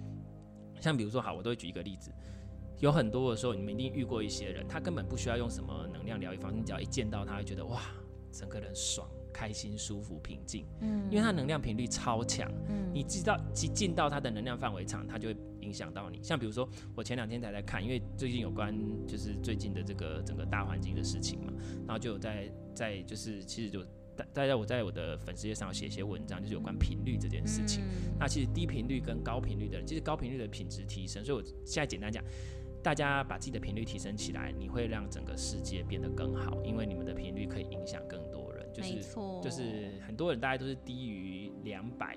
[0.78, 2.12] 像比如说，好，我都会举一个例子，
[2.78, 7.82] 有很多的时候，你们一定遇过一些人，他根本不需要用什么能量疗愈方式，你只要一见到他，会觉得哇，
[8.30, 9.08] 整个人爽。
[9.30, 16.22] 开心、舒服、平静，嗯，因为它能量频率超强，嗯，你知道，即进到它的能量范围场，它就会影响到你。
[16.22, 18.74] 像比如说，我前两天才在看，因为最近有关
[19.06, 21.52] 就是最近的这个整个大环境的事情嘛，
[21.86, 23.82] 然后就有在在就是其实就
[24.16, 27.82] 大大家我在我的粉丝页上写一些文章，就是有关频率这件事情。
[27.84, 32.22] 嗯，那其实低频率跟高频率的人，其实高频率的品质提升，所以我现在简单讲，
[32.82, 38.29] 大家把自己的频率提升起来，你会让整个世界变得更好，因为你们的频率可以影响更多。
[38.72, 38.94] 就是
[39.42, 42.16] 就是很多人大概都是低于两百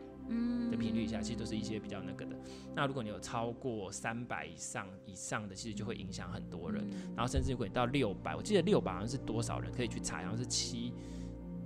[0.71, 2.35] 的频率以下，其实都是一些比较那个的。
[2.75, 6.87] 那如果你有超过三百以上以上的，其实就会影响很多人。
[7.15, 10.93] 然后甚至如果你到六百，我记得六百好像是多少人可以去查，好像是七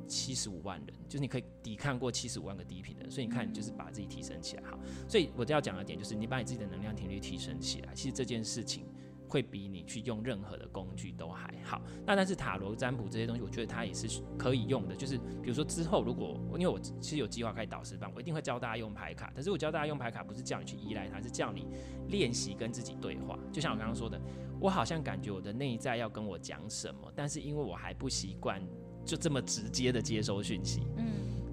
[0.07, 3.11] 七十五万人，就是你可以抵抗过七十五万个低频的人。
[3.11, 4.79] 所以你看，你就是把自己提升起来好。
[5.07, 8.85] 所以我要讲的点就是，你把你自己的能量频率提升起来，其实这件事情
[9.27, 11.81] 会比你去用任何的工具都还好。
[12.05, 14.95] 那但是塔罗占卜这些东西，我觉得它也是可以用的。
[14.95, 19.31] 就是比如说之后如果因为我其实有计划开导师班，我一定会教大家用牌卡。
[19.35, 21.67] 但是我教大家用牌卡，不是叫你去依赖它，是叫你
[22.07, 23.37] 练习跟自己对话。
[23.51, 24.19] 就像我刚刚说的，
[24.59, 28.61] 我好像感觉我的内在要跟我讲什么，但是因为我还不习惯
[29.05, 30.87] 就这么直接的接收讯息。
[30.97, 31.05] 嗯，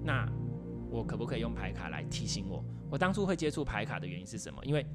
[0.03, 0.27] 那
[0.89, 2.63] 我可不可以用牌卡来提醒我？
[2.89, 4.63] 我当初会接触牌卡的原因是什么？
[4.63, 4.85] 因为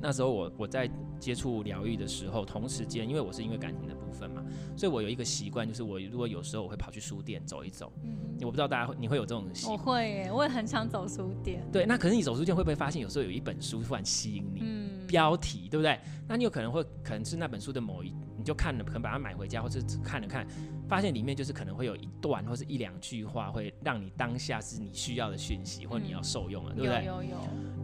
[0.00, 4.44] 那时候我我在接触疗愈的时候，同时间因为我是因为感情的部分嘛，
[4.76, 7.92] 所以我有一个习惯，就是我如果有时候我会跑去书店走一走。
[8.02, 9.78] 嗯，我不知道大家会你会有这种习惯？
[9.78, 11.66] 我会耶，我也很常走书店。
[11.72, 14.60] 对，那可是你走书店会不会发现有时候有一本书突然吸引你？
[14.62, 15.98] 嗯，标题对不对？
[16.28, 20.46] 那你有可能会可能是那本书的某一，你就看了，可能把它买回家，或者看了看，
[20.88, 27.04] 发现里面就是可能会有一段或是一两句话，会让你当下是你需要的讯息，或你要受用了，嗯、对不对？
[27.04, 27.36] 有有有。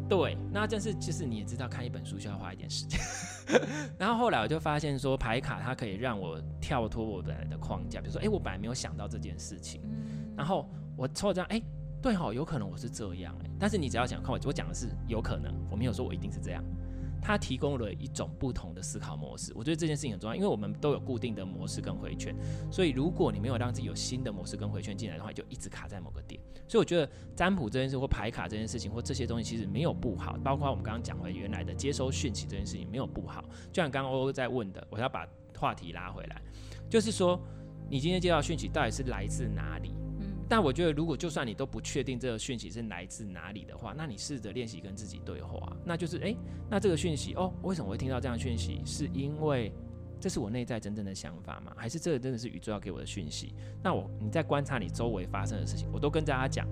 [0.09, 3.01] 对，那但是其实你也知道，看一本书需要花一点时间。
[3.99, 9.81] 然后后来我就发现说，牌卡它可以让我跳脱我本来的框架，比如说，哎，我本来没有想到这件事情，
[10.37, 11.63] 然后我抽这样，哎，
[12.01, 16.63] 对哦，有可能我是这样，哎，但是你只要想看我，我讲的是有可能，我没有说我一定是这样。
[17.23, 22.35] 它提供了一种不同的思考模式，我觉得这件事情很重要，因为我们都有固定的模式跟回圈，
[22.71, 26.41] 所以如果你没有让自己有新的模式跟回圈进来的话，就一直卡在某个点。
[26.67, 33.45] 所以我觉得占卜这件事或牌卡这件事情或这些东西其实没有不好，包括我们刚刚讲回原来的接收讯息这件事情没有不好。
[33.73, 35.25] 就像刚刚欧欧在问的，我要把
[35.57, 36.43] 话题拉回来，
[36.91, 37.41] 就是说
[37.89, 39.95] 你今天接到讯息到底是来自哪里？
[40.49, 46.37] 但我觉得，如果就算你都不确定这个讯息是来自哪里的话，那你试着练习跟自己对话，那就是，诶，
[46.69, 48.83] 那这个讯息哦，为什么会听到这样讯息？
[48.85, 49.73] 是因为
[50.21, 51.73] 这是我内在真正的想法吗？
[51.77, 53.55] 还是这个真的是宇宙要给我的讯息？
[53.83, 56.69] 那我你在观察你周围发生的事情，我都跟大家讲，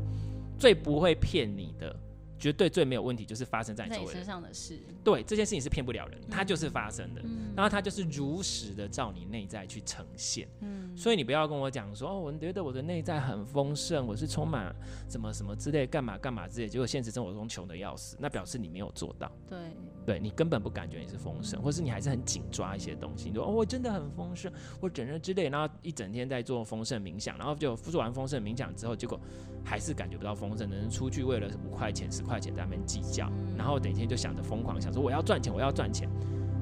[0.58, 1.96] 最不会骗你的。
[2.40, 4.80] 绝对最没有问题就是发生在你周围身上的事。
[5.04, 10.48] 对，这件事情是骗不了人，它就是发生的，嗯、然后它就是如实的照你内在去呈现。
[10.60, 14.74] 嗯，所以你不要跟我讲说哦，我觉得我的内在很丰盛，我是充满
[15.08, 19.30] 什么什么之类，干嘛干嘛之类，结果现实生活中穷的要死，那表示你没有做到。
[19.46, 19.58] 对，
[20.06, 24.50] 对你根本不感觉你是丰盛，或是你还是很紧抓一些东西，你说哦，我真的很丰盛，
[24.80, 29.20] 我整日之类，然后一整天在做丰盛冥想，然后就做完丰盛冥想之后，结果
[29.64, 36.08] 还是感觉不到丰盛，能出去为了五块钱、十块块钱在那边计较，然后每天就想着疯狂想说我要赚钱，我要赚钱，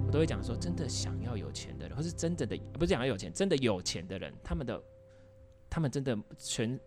[0.07, 4.83] 我都会讲说，真的想要有钱的人，或是真正的不是想要有钱，真的有钱的人，他们的
[5.69, 6.81] 他们真的全，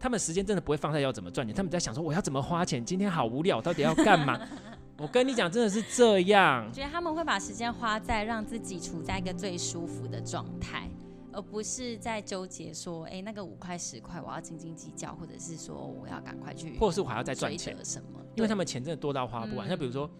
[0.00, 4.40] 他们时间真的不会放在要怎么赚钱，他们在想说我要怎么花钱，今天好无聊，到底要干嘛？
[4.98, 6.64] 我跟你讲，真的是这样。
[6.68, 10.88] 我觉得他们会把时间花在让自己处在一个最舒服的状态。
[11.32, 18.20] 而不是在纠结说，哎、欸，那个五块十块，我要斤斤计较，或者是说我要赶快去，或者是我还要再赚钱什么？
[18.36, 19.66] 因为他们钱真的多到花不完。
[19.68, 20.10] 像、嗯、比如说，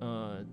[0.00, 0.44] 呃，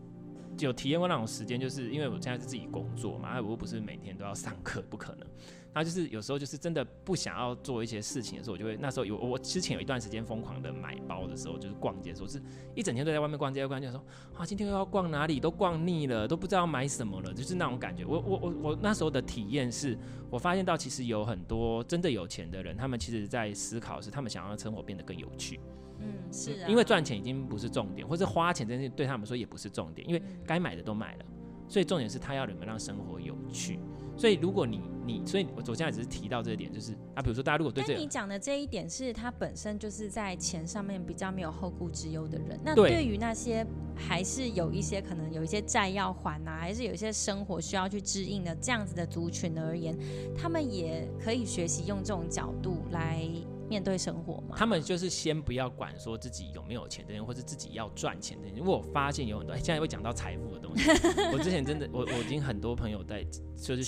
[0.59, 5.27] 有体验过那种时间，就是因为我现在是自己工作嘛，我又不是每天都要上课，不可能。
[5.73, 12.41] 那就是有时候就是真的不想要做一些事情的时候，我就会那时候有我之前有一段时间疯狂的买包的时候，就是逛街的时候，是
[12.75, 14.03] 一整天都在外面逛街，逛街说
[14.35, 18.03] 啊，今天又要逛哪里，都逛腻了，都不知道买什么了，就是那种感觉。
[18.03, 19.97] 我我我我那时候的体验是，
[20.29, 25.57] 我发现到其实有很多真的有钱的人，他们其实在思考是他们想要生活变得更有趣。
[26.01, 31.25] 嗯，是啊，因为赚钱已经不是重点，或者花钱这件事对他们说也不是重点，因为该买的都买了，
[31.67, 33.79] 所以重点是他要怎么让生活有趣。
[34.17, 49.97] 所以，如果你你，所以我昨天只是提到这一点，就是啊，比如说大家如果对这个，你讲的这一点是他本身就是在钱上面比较没有后顾之忧的人，那对于那些还是有一些可能有一些债要还呐、啊，还是有一些生活需要去支应的这样子的族群而言，
[50.37, 53.25] 他们也可以学习用这种角度来。
[53.71, 58.57] 面对生活嘛，他们就是先不要管说自己有没有钱的人，或是自己要赚钱的人。
[58.57, 60.89] 因为我发现有很多，现在会讲到财富的东西。
[61.31, 63.23] 我之前真的，我我已经很多朋友在
[63.55, 63.83] 就是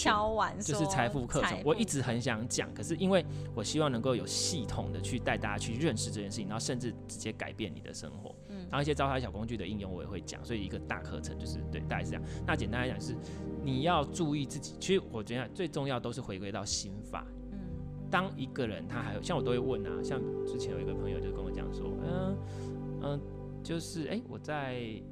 [0.62, 8.34] 就是财富课程，我一直很想讲，可是因为我希望能够有系统的去带大家去认识这件事情，然后甚至直接改变你的生活。
[8.48, 12.24] 嗯，然后一些招财小工具的应用我也会讲，所以一个大课程就是对，大概是这样。
[12.48, 13.14] 那简单来讲是
[13.62, 17.28] 你要注意自己，其实我觉得最重要都是回归到心法。
[18.14, 22.38] 当一个人他还有像我都会问啊，像之前有一个朋友就跟我讲说，嗯
[23.02, 23.20] 嗯，
[23.64, 24.54] 就是哎、欸、我在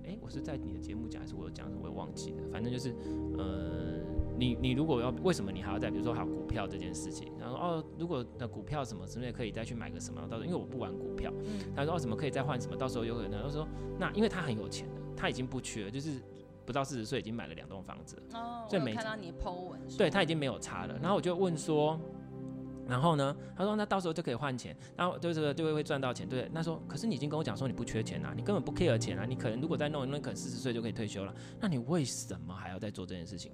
[0.03, 2.93] 哎、欸、我是在你的节目讲还是我有讲什么我也忘记了，反正就是
[3.39, 3.97] 呃
[4.37, 11.33] 你你如果要为什么你还要在比如说还有股票这件事情，然后哦如果那股票什么之类可以再去买个什么，到时候因为我不玩股票，
[11.75, 16.21] 他说哦怎么可以再换什么，到时候有可能他说那因为他很有钱的，他已经不缺了，就是
[16.67, 21.99] 不到四十岁已经买了两栋房子了，哦，所以没看到你 po 文，对他已经没有差了，然后我就问说。
[22.87, 26.49] 然后呢，他说那到时候就可以换钱，然后对这个就会会赚到钱，对。
[26.51, 31.33] 那说可是你已经跟我讲说你不缺钱啊，你根本不 care 钱啊，你可能如果再弄一弄，可能四十岁就可以退休了。
[31.59, 33.51] 那你为什么还要再做这件事情？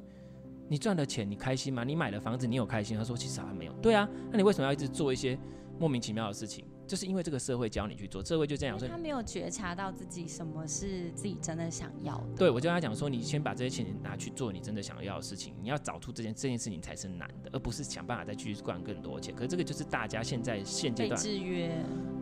[0.70, 1.84] 你赚了钱，你开心吗？
[1.84, 2.98] 你买了房子，你有开心？
[2.98, 3.74] 他说其实还没有。
[3.82, 5.38] 对啊，那你为什么要一直做一些
[5.80, 6.66] 莫名其妙的事情？
[6.88, 8.88] 就是因为这个社会教你去做，社会就这样说。
[8.88, 12.36] 他没有觉察到自己什么是自己真的想要的。
[12.38, 19.36] 对，我就跟他讲说，你先把这些钱拿去做你真的想要的事情，你要找出这件这件事情才是难的，而不是想办法再去赚更多钱。
[19.36, 21.70] 可是这个就是大家现在现阶段制约。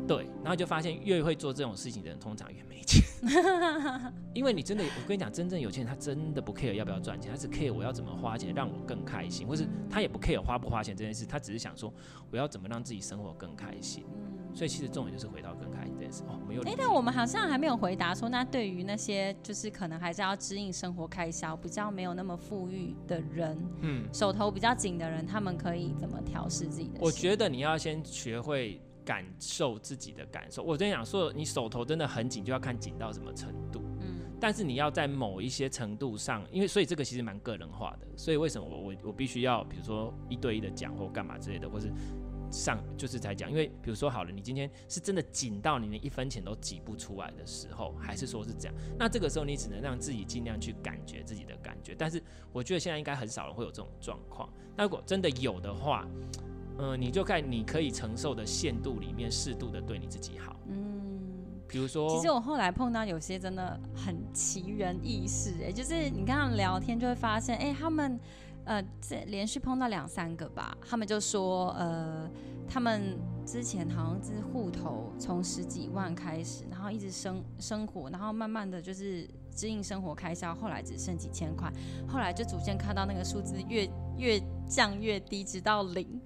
[0.08, 3.02] 对，然后就发现越会做这种事情的人，通常越没钱。
[4.34, 11.94] 因为你真的，我跟你讲，真正有钱人他真的不 care 要不要赚钱，他只 care 我要怎么花钱让我更开心，或是他也不 care 花不花钱这件事，他只是想说
[12.32, 14.06] 我要怎么让自己生活更开心。
[14.54, 16.62] 所以其实重点就是回到更开心这件事哦，没有。
[16.62, 27.00] 哎，但我们好像还没有回答说，那对于那些就是可能还是要支应生活开销比较没有那么富裕的人，嗯，手头比较紧的人，他们可以怎么调试自己的？
[27.02, 30.64] 我觉得你要先学会感受自己的感受。
[30.64, 33.82] 我真想说，你手头真的很紧，就要看紧到什么程度。
[34.02, 38.08] 嗯，但是你要在某一些程度上，因为所以这个其实蛮个人化的。
[38.18, 41.90] 所以为什么我我我必须要比如说一对一的讲或干嘛之类的，或是。
[42.52, 48.76] 上就是在讲，因为比如说好了，你今天是真的紧到你连一分钱都挤不出来的时候，还是说是这样？
[48.98, 51.96] 那这个时候你只能让自己尽量去感觉自己的感觉。
[51.98, 52.22] 但是
[52.54, 54.48] 我觉得现在应该很少人会有这种状况。
[54.78, 56.30] 那如果真的有的话，嗯、
[56.78, 60.56] 呃，你就在你可以承受的限度里面，适度的对你自己好。
[60.68, 68.20] 嗯，比如说，其实我后来碰到有些真的很奇人异事，哎，就是你跟他们聊天就会发现，哎、欸，他们。
[68.68, 72.28] 呃，这连续碰到两三个吧，他们就说，呃，
[72.68, 81.72] 他们之前好像是户头从十几万开始，然后一直生生活，然后慢慢的就是支应生活开销，后来只剩几千块，
[82.08, 86.20] 后来就逐渐看到那个数字越越降越低，直到零。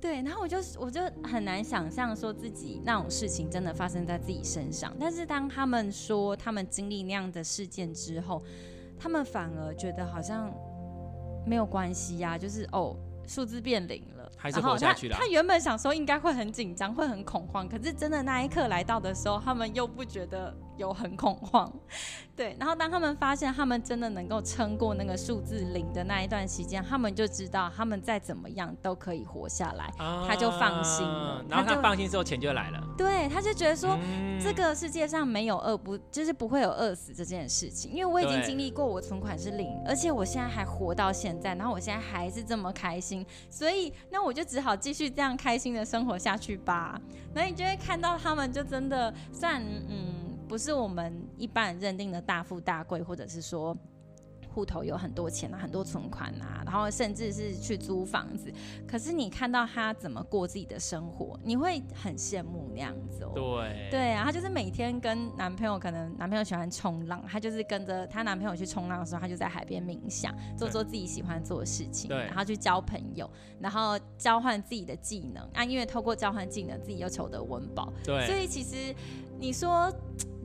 [0.00, 8.42] 对，然后我就我就很难想象说自己那种事情真的发生在自己身上，但是当他们说他们经历那样的事件之后，
[8.98, 10.52] 他们反而觉得好像。
[11.46, 12.94] 没有关系呀、啊，就是哦，
[13.26, 15.16] 数字变零了，还是活下去了。
[15.16, 20.54] 他原本想说应该会很紧张，会很恐慌，可是真的那一刻来到的时候，他们又不觉得。
[20.78, 21.70] 有很恐慌，
[22.36, 31.44] 对，然后当他们发现他们真的能够撑过那个数字零的那一段时间，他们就知道他们再怎么样都可以活下来，啊、他就放心了。
[31.48, 32.80] 然后他放心之后，钱就来了。
[32.96, 47.00] 对，他就觉得说，嗯、这个世界上没有饿不，就是不会有饿死这件事情，因为我已经经历过，我存款是零，而且我现在还活到现在，然后我现在还是这么开心，所以那我就只好继续这样开心的生活下去吧。
[47.34, 50.17] 那你就会看到他们就真的算嗯。
[50.48, 53.76] 不是我们一般人认定的大富大贵，或者是说
[54.50, 58.52] 户头有很多钱啊、很多存款啊，然后甚至是去租房子。
[58.88, 63.32] 可是你看到他怎么过自己的生活，你会很羡慕那样子哦。
[63.34, 73.30] 对，对啊，他就是每天跟男朋友，可能男朋友喜欢冲浪，他就是跟着他男朋友去冲浪的时候，他就在海边冥想，做做自己喜欢做的事情，然后去交朋友，
[73.60, 77.92] 然后交换自己的技能啊，因为透过交换技能，自己又求得温饱。
[78.02, 78.92] 对，所以其实
[79.38, 79.92] 你说。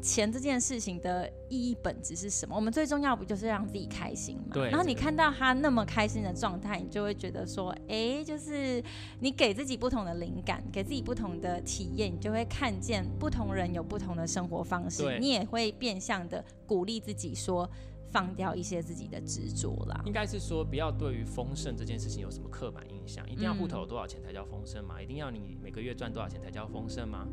[0.04, 2.54] 钱这件事情的意义本质是什么？
[2.54, 4.50] 我们最重要不就是让自己开心吗？
[4.52, 4.70] 对。
[4.70, 8.84] 然后你看到他那么开心的状态，你就会觉得说，哎、欸，就是
[9.22, 15.04] 你给自己不同的灵感，给自己不同的体验，你就会看见不同人有不同的生活方式。
[15.04, 15.20] 对。
[15.20, 17.70] 你也会变相的鼓励自己说，
[18.12, 20.02] 放掉一些自己的执着啦。
[20.06, 25.02] 应该是说，不要对于丰盛这件事情有什么刻板印象，一定要户头有多少钱才叫丰盛吗？
[25.02, 27.26] 一定要你每个月赚多少钱才叫丰盛吗？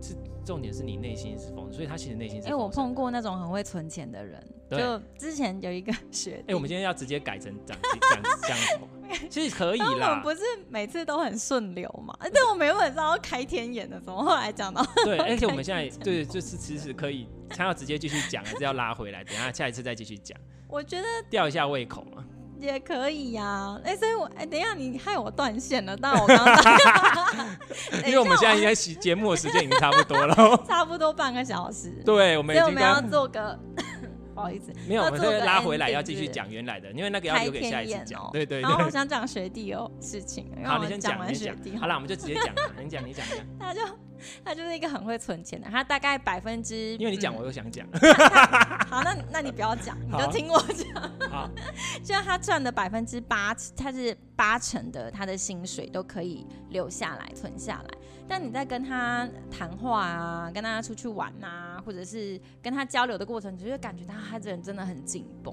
[0.00, 2.48] 是重点是你内心是丰，所以他其实内心是。
[2.48, 6.42] 哎、欸，我碰过那种很会存钱的人，就之前有一个学弟。
[6.42, 7.76] 哎、欸，我们今天要直接改成讲
[8.10, 8.58] 讲讲，
[9.28, 9.86] 其实可以啦。
[9.86, 12.16] 我们不是每次都很顺流嘛？
[12.20, 14.84] 但我没有本事要开天眼的，怎么后来讲到？
[15.04, 19.22] 对， 而且我们现在对，就是其实可以，他要直接继续讲，还是要拉回来？
[19.24, 20.38] 等下下一次再继续讲。
[20.68, 22.24] 我觉得吊一下胃口嘛。
[22.60, 27.46] 也可以呀、啊，哎、欸，所以我哎、欸，等一下你害我断线了，但我刚刚
[28.06, 30.34] 因为我们现在应该 节目的时间已经差不多了，
[30.66, 33.58] 差不多半个小时，对，我们我们要做个。
[34.32, 38.22] 不好意思，没有，我们这个拉回来要继续讲原来的，因为那个要留给下一次讲。
[38.22, 38.62] 哦、对，对对。
[38.62, 41.76] 然后我想讲学弟哦事情，好，你先讲完学弟。
[41.76, 43.26] 好了，我们就直接讲，你讲你讲。
[43.58, 43.80] 那就
[44.44, 47.86] 他就是一个很会存钱的，他大概百分之，因为你讲我又想讲。
[48.88, 51.30] 好，那那你不要讲，你就听我讲。
[51.30, 51.50] 好，
[52.02, 57.98] 就他赚的百分之八，他是八成的他的薪水都可以留下来存下来。
[58.28, 65.52] 但你在跟他谈话啊，跟他出去玩啊，或者是跟他交流的过程，你就会感觉到他这人真的很紧绷。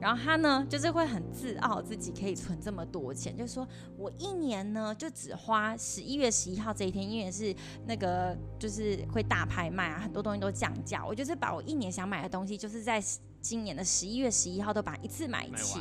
[0.00, 7.54] 然后他呢，就是会很自傲自己可以存这么多钱，就是说我一年呢就只花十一月十一号这一天，因为是
[7.86, 13.02] 那个就是会大拍卖啊，很多东西都降价，我就是把我一年想买的东西，就是在
[13.40, 15.80] 今年的十一月十一号都把一次买齐。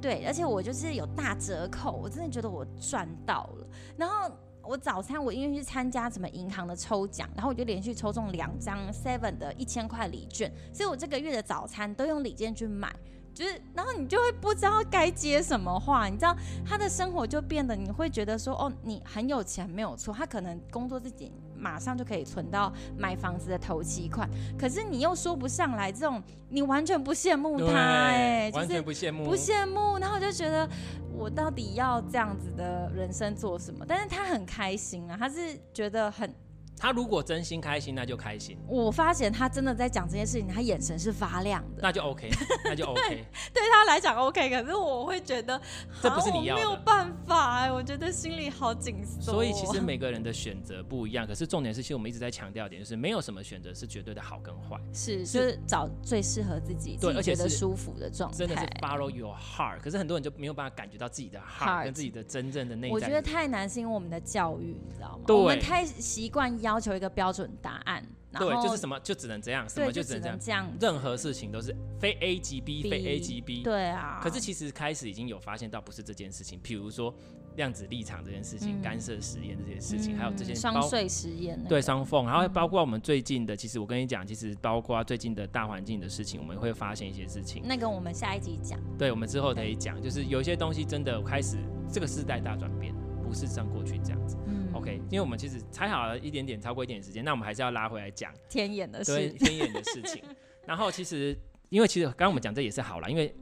[0.00, 3.66] 对，而且我就是有大折扣，我真的觉得我赚到了。
[3.96, 4.30] 然后
[4.62, 12.94] 我早餐我因为去参加什么银行的抽奖，然后我就连续抽中两张 Seven 的一千块礼券，所以我这个月的早餐都用礼券去买。
[13.34, 30.68] 就是，然后你就会不知道该接什么话，你知道他的生活就变得，你会觉得说，哦，你很有钱没有错，他可能工作自己马上就可以存到买房子的头期款，可是你又说不上来这种，你完全不羡慕他，哎，完全不羡慕，不羡慕，然后就觉得
[31.12, 33.84] 我到底要这样子的人生做什么？
[33.86, 36.32] 但是他很开心啊，他是觉得很。
[36.78, 38.58] 他如果真心开心，那就开心。
[38.66, 42.30] 我发现他真的在讲这件事情，他眼神是发亮的，那就 OK，
[42.64, 43.26] 那就 OK 对。
[43.54, 45.60] 对他来讲 OK，可是我会觉得
[46.02, 49.32] 这不是你要的，没有办法哎，我觉得心里好紧缩。
[49.32, 59.80] 所以其实每个人的选择不一样，可是重点是，其实我们一直在强调一点，就是没有什么选择是绝对的好跟坏，是就是找最适合自己，对，而且是舒服的状态，真的是 follow your heart。
[59.80, 62.92] 可是很多人就没有办法感觉到自己的 heart 跟自己的真正的内在。
[62.92, 65.24] 我觉得太难，是因为我们的教育，你知道吗？
[65.28, 67.44] 我们太习惯要求一个标准。
[67.62, 74.20] 答案，对，就是什么就只能这样，什么就只能这样，任何事情都是非 A 即 B，, B 非 A 即 B，对啊。
[74.22, 77.14] 可是其实开始已经有发现到不是这件事情，比如说
[77.56, 87.62] 量子立场这件事情、嗯、干涉实验这件事情，嗯、还有这些双穗实验、那个，对双缝，然后包括我们最近的，其实我跟你讲，其实包括最近的大环境的事情，我们会发现一些事情。
[87.64, 91.56] 那个我们下一集讲，对，我们之后可以讲，就是有一些东西真的开始
[91.90, 94.36] 这个世代大转变，不是像过去这样子。
[94.74, 94.76] 嗯。
[94.76, 100.22] OK，因为我们其实猜好了一点点，超过一点时间，那我们还是要拉回来讲天眼的事，对天眼的事情。
[100.66, 101.36] 然后其实，
[101.68, 103.34] 因为其实刚刚我们讲这也是好了，因为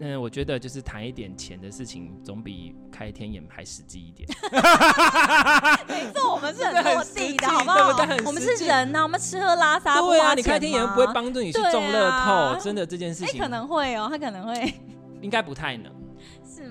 [0.00, 4.28] 嗯、呃，我觉得就是谈一点钱的事情，总比开天眼还实际一点。
[5.88, 7.92] 没错，我们是很落地的， 好不好？
[7.92, 8.26] 对不对？
[8.26, 10.00] 我们是人呐、啊，我们吃喝拉撒？
[10.00, 13.40] 对啊，你开天眼不会帮助你去中乐透、啊，真的这件事情。
[13.40, 14.72] 可能会哦，他可能会，
[15.20, 15.92] 应该不太能。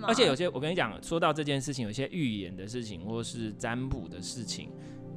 [0.04, 4.72] 而且有些，我跟你讲，说到这件事情，有些预言的事情，或是占卜的事情，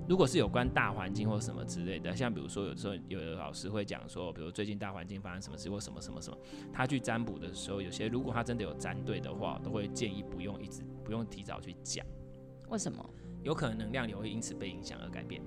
[0.08, 6.38] 如果是有关大环境或什么之类的，像比如说，有时候有的老师会讲说，比如最近大环境发生什么事或什么什么什么，
[6.72, 12.04] 他去占卜的时候，有些如果他真的有占对的话，都会建议不用一直不用提早去讲。
[12.68, 13.04] 为什么？
[13.42, 15.40] 有可能能量流会因此被影响而改变。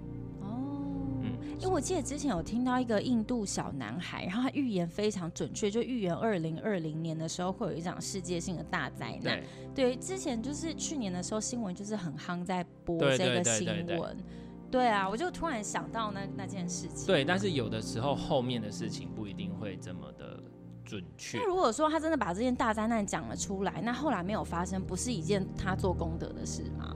[1.59, 9.41] 因为我记得之前有听到一个印度小男孩，然后他预言非常准确，就预言二零二零年的时候会有一场世界性的大灾难。
[9.73, 13.85] 对，对，之前就是去年的时候新闻就是很夯在播这个新闻。
[13.85, 14.23] 对，对，对，对，对，
[14.71, 17.07] 对啊，我就突然想到那那件事情。
[17.07, 20.41] 对，但是有的时候后面的事情不一定会这么的
[20.83, 21.37] 准确。
[21.37, 26.95] 那如果说他真的把这件大灾难讲了出来，那后来没有发生，不是一件他做功德的事吗？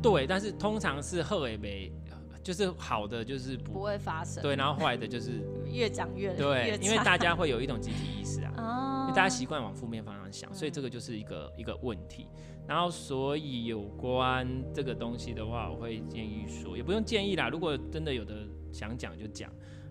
[0.00, 1.92] 对，但是通常是贺伟梅。
[2.42, 4.42] 就是好的，就是不，不会发生。
[4.42, 12.26] 对，然后坏的就是 越讲越对越，因为大家会有一种集体意识啊，哦、因为大家习惯往负面方向想，所以这个就是一个一个问题。
[12.66, 17.48] 然后，所以有关这个东西的话，我会建议说，也不用建议啦。
[17.48, 19.50] 如果真的有的想讲就讲。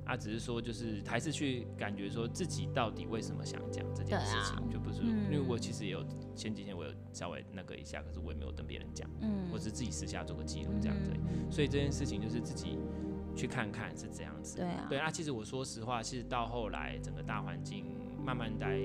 [0.10, 6.02] 啊、只是说，就是还是去感觉说自己到底为什么想讲这件事情，啊、就不是、嗯、因为我其实也有
[6.34, 12.78] 前几天我有稍微那个一下，可是我也没有跟别人讲，嗯，我是自己私下做个记录这样子、嗯，所以这件事情就是自己
[13.36, 15.09] 去看看是这样子，对啊，对啊。
[15.09, 17.86] 其实我说实话，其实到后来整个大环境
[18.24, 18.80] 慢慢在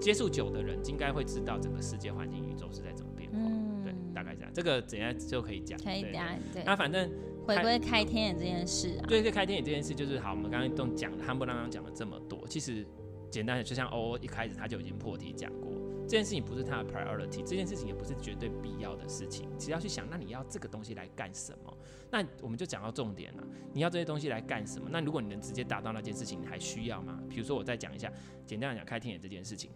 [0.00, 4.50] 接触久的人，应该会知道整个世界环境宇宙是在怎么变化，嗯、对，大概这样。
[4.54, 6.62] 这个怎样就可以讲，可以讲，对。
[6.64, 7.10] 那反正。
[7.44, 10.30] 回归开天眼这件事啊，对，对，开天眼这件事就是好。
[10.30, 12.86] 我们刚刚都讲了，汉不拉刚讲了这么多，其实
[13.32, 15.72] 简单的就像欧欧一开始他就已经破题讲过，
[16.12, 19.48] 这件事情不是他的 priority，这件事情也不是绝对必要的事情。
[19.58, 21.74] 只要去想，那你要这个东西来干什么？
[22.10, 23.42] 那我们就讲到重点了，
[23.72, 24.90] 你要这些东西来干什么？
[24.92, 27.18] 那如果你能直接达到那件事情，你还需要吗？
[27.30, 28.12] 比如说我再讲一下，
[28.44, 29.70] 简单讲开天眼这件事情。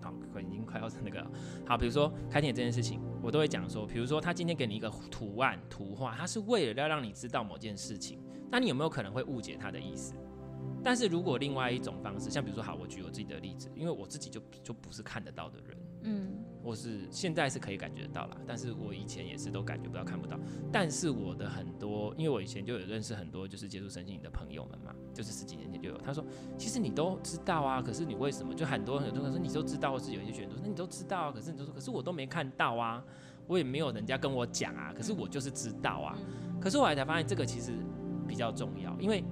[0.00, 1.28] 好，已经快要那个了。
[1.66, 8.20] 好，比如说开天眼这件事情，我都会讲说，比如说他今天给你一个图案、图画，他是为了要让你知道某件事情，
[8.52, 10.14] 那你有没有可能会误解他的意思？
[10.82, 16.30] 但是如果另外一种方式，像比如说，好，我举我自己的例子，因为我自己就就不是看得到的人，嗯。
[16.64, 20.40] 我是现在是可以感觉得到了，但是我以前也是都感觉不到、看不到。
[20.72, 25.98] 但是我的很多，因为我以前就有认识很多就是接触身心灵的朋友们嘛，就是十几年前就有。
[25.98, 26.24] 他说，
[26.56, 33.04] 其实你都知道啊，可是你为什么就很多很多人说你都知道，或是有一些学员说你都知道啊，可是你都说，可是我都没看到啊，
[33.46, 36.18] 我也没有人家跟我讲啊，可是我就是知道啊。
[36.58, 37.72] 可是我来才发现这个其实
[38.26, 39.22] 比较重要，因为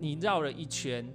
[0.00, 1.06] 你绕了一圈，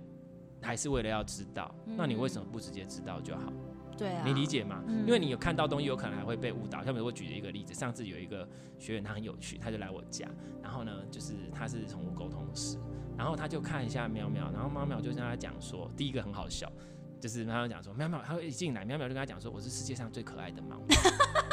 [0.62, 3.52] 还是为了要知道，那你为什么不直接知道就好？
[3.98, 4.84] 对啊，你理解吗？
[4.88, 5.06] 嗯。
[5.06, 6.84] 因为你有看到东西，有可能还会被误导。
[6.84, 10.28] 像比如我举了一个例子，上次有一个学员，他很有趣，他就来我家，
[10.62, 12.78] 然后呢，就是他是宠物沟通师，
[13.18, 16.72] 然后他就看一下喵喵，然后喵喵就跟他讲说，第一个很好笑，
[17.20, 20.82] 就是喵喵讲说喵喵，他会一进来，喵喵就跟他讲说，我是世界上最可爱的猫。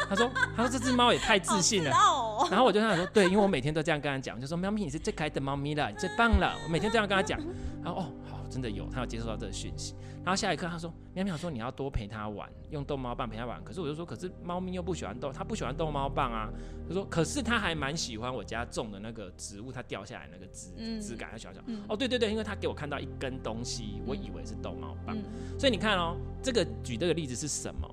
[0.08, 1.90] 他说，他说这只猫也太自信了。
[2.42, 6.56] 哦、然后我就跟他说，对，因为我每天都这样跟他讲，就说喵咪你是最可爱的猫咪了，你最棒了。
[6.64, 7.38] 我每天这样跟他讲。
[7.82, 9.94] 然后哦，好，真的有，他有接收到这个讯息。
[10.24, 13.62] 然后下一刻他说，喵喵说你要多陪他玩，用逗猫棒陪他玩。
[13.64, 16.48] 可是我就说，可是猫咪又不喜欢逗，它不喜欢逗猫棒啊。
[16.86, 20.70] 他说，可是他还蛮喜欢我家种的那个植物，它掉下来那个枝
[21.00, 21.64] 枝干，他喜欢讲。
[21.88, 25.16] 哦，对对对，因为他给我看到一根东西，我以为是逗猫棒。
[25.16, 25.24] 嗯、
[25.58, 27.92] 所以你看哦，这个举这个例子是什么？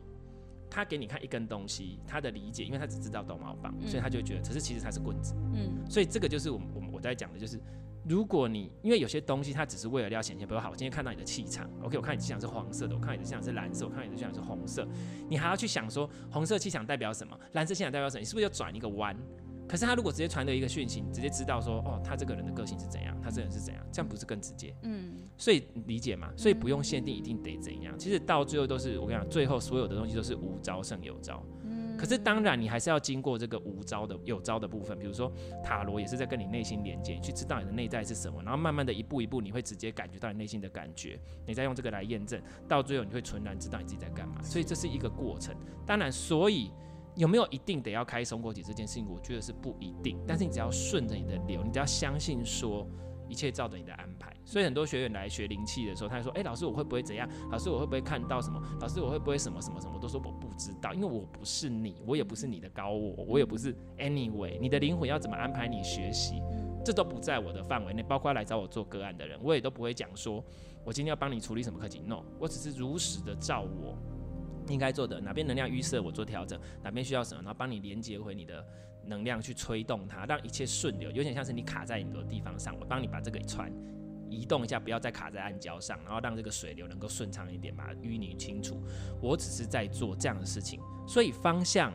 [0.69, 5.33] 他给你看一根东西，他的理解，因为他只知道逗猫棒，所以他就觉得，可是其实它是棍子。
[5.53, 7.59] 嗯，所以这个就是我我我在讲的，就是
[8.07, 14.87] 如果你因为有些东西它只是为了要显现，比如好，我今天看到你的气场，OK，我看你气场是黄色的，我看你的气场是蓝色，我看你的气场是红色，
[15.27, 19.15] 你还要去想说红色气场代表什么，蓝色气场代表什么，你是不是要转一个弯？
[19.69, 24.75] 可是他如果直接传的一个讯息，你直接知道说，哦，他这个人的个性是怎样，他这个人是怎样，这样不是更直接？
[24.81, 27.97] 嗯，所以理解嘛，所以不用限定一定得怎样。
[27.99, 31.45] 其实到最后都是我跟你讲，最后所有的东西都是无招胜有招。
[31.65, 35.31] 嗯，可是当然你还是要经过这个无招的有招的部分，比如说
[35.63, 44.41] 塔罗也是在跟你内心连接，你去知道你的内在是什么，然后慢慢的一步一步，你会直接感觉到你内心的感觉，你再用这个来验证，到最后你会纯然知道你自己在干嘛。
[44.41, 45.55] 所以这是一个过程。
[45.85, 46.71] 当然，所以。
[47.19, 49.05] 有没有一定得要开松果体这件事情？
[49.09, 50.17] 我觉得是不一定。
[50.25, 52.87] 但是你只要顺着你的流，你只要相信说
[53.27, 54.33] 一切照着你的安排。
[54.45, 57.27] 所以很多学员来学灵气的时候，他就说：“哎、老师，我会不会怎样？
[57.51, 58.57] 老师，我会不会看到什么？
[58.79, 64.57] 老师，我会不会什么什么什么？”都说我不知道，因为我不是你，我也不是你的高我，我也不是 anyway。
[64.57, 66.41] 你的灵魂要怎么安排你学习，
[66.85, 68.01] 这都不在我的范围内。
[68.01, 70.41] 包括来找我做个案的人，我也都不会讲说
[70.85, 72.01] 我今天要帮你处理什么课题。
[72.07, 73.97] No，我只是如实的照我。
[74.69, 78.65] 应该做的哪边能量预设，我做调整，哪边需要什么，然后帮你连接回你的
[79.05, 83.71] 能量去推动它，让一切顺流，有点像是你卡在很多地方上，我帮你把这个船
[84.29, 88.81] 移动一下，不要再卡在暗礁上，然后让这个水流能够顺畅一点，把淤泥清除。
[89.21, 91.91] 我只是在做这样的事情，所以方向、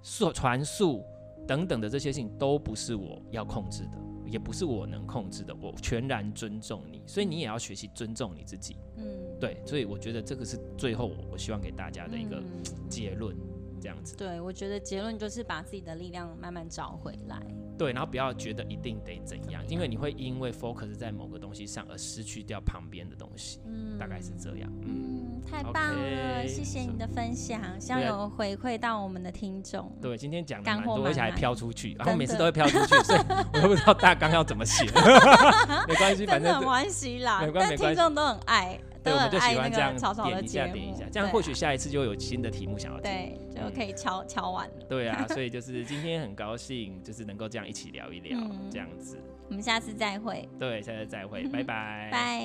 [0.00, 1.04] 速传速
[1.46, 8.76] 等等的这些事情都不是我要控制的，也不是我能控制的，我全然尊重你，所以你也要学习尊重你自己。
[8.96, 9.04] 嗯。
[9.38, 12.42] 对，所以我觉得这个是最后我希望给大家的一个
[12.88, 13.36] 结论，
[13.80, 14.16] 这样子。
[14.16, 17.40] 对，我觉得结论就是把自己的力量慢慢找回来。
[17.78, 23.60] 对，然后不要觉得一定得怎样，因为你会因为 focus 在某个东西上而失去掉旁边的东西。
[23.66, 24.72] 嗯，大概是这样。
[24.82, 29.94] 嗯，太棒了，谢谢你的分享，希望有回馈到我们的听众。
[30.00, 33.18] 对，今天讲的蛮多，而且还飘出去，然后每次都会飘出去，所以
[33.52, 34.86] 我都不知道大纲要怎么写。
[35.86, 38.80] 没关系， 反正没关系啦，没关系，听众都很爱。
[39.06, 44.74] 对，我们就喜欢这样点一下，点一下，这样或许下一次就有新的题目想要听，对，就可以敲敲完了。
[44.88, 48.38] 对啊， 所以就是今天很高兴，就是能够这样一起聊一聊，
[48.70, 49.16] 这样子。
[49.48, 50.46] 我们下次再会。
[50.58, 52.08] 对，下次再会，拜拜。
[52.10, 52.44] 拜。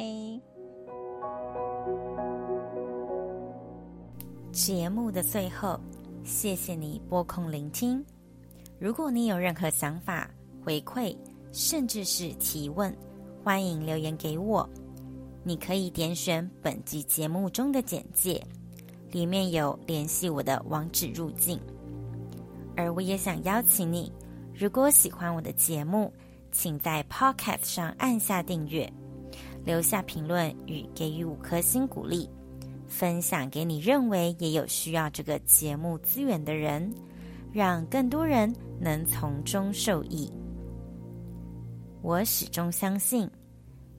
[4.51, 5.79] 节目的最后，
[6.23, 8.05] 谢谢你拨空聆听。
[8.79, 10.29] 如果你有任何想法、
[10.63, 11.15] 回馈，
[11.51, 12.95] 甚至是提问，
[13.43, 14.69] 欢迎留言给我。
[15.43, 18.41] 你可以点选本集节目中的简介，
[19.11, 21.59] 里面有联系我的网址入境。
[22.75, 24.11] 而我也想邀请你，
[24.53, 26.13] 如果喜欢我的节目，
[26.51, 28.91] 请在 Podcast 上按下订阅，
[29.65, 32.29] 留下评论与给予五颗星鼓励，
[32.87, 36.93] 分享给你认为也有需要这个节目资源的人，
[37.51, 40.31] 让更多人能从中受益。
[42.03, 43.29] 我始终相信，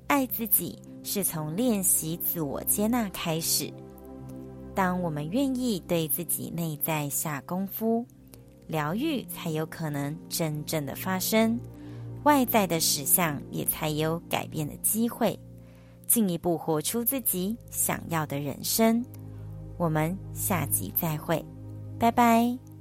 [0.06, 0.78] 爱自己。
[1.02, 3.72] 是从练习自我接纳开始。
[4.74, 8.06] 当我们愿意对自己内在下功夫，
[8.66, 11.58] 疗愈才有可能真正的发生，
[12.24, 15.38] 外在的实相也才有改变的机会，
[16.06, 19.04] 进一步活出自己想要的人生。
[19.76, 21.44] 我们下集再会，
[21.98, 22.71] 拜拜。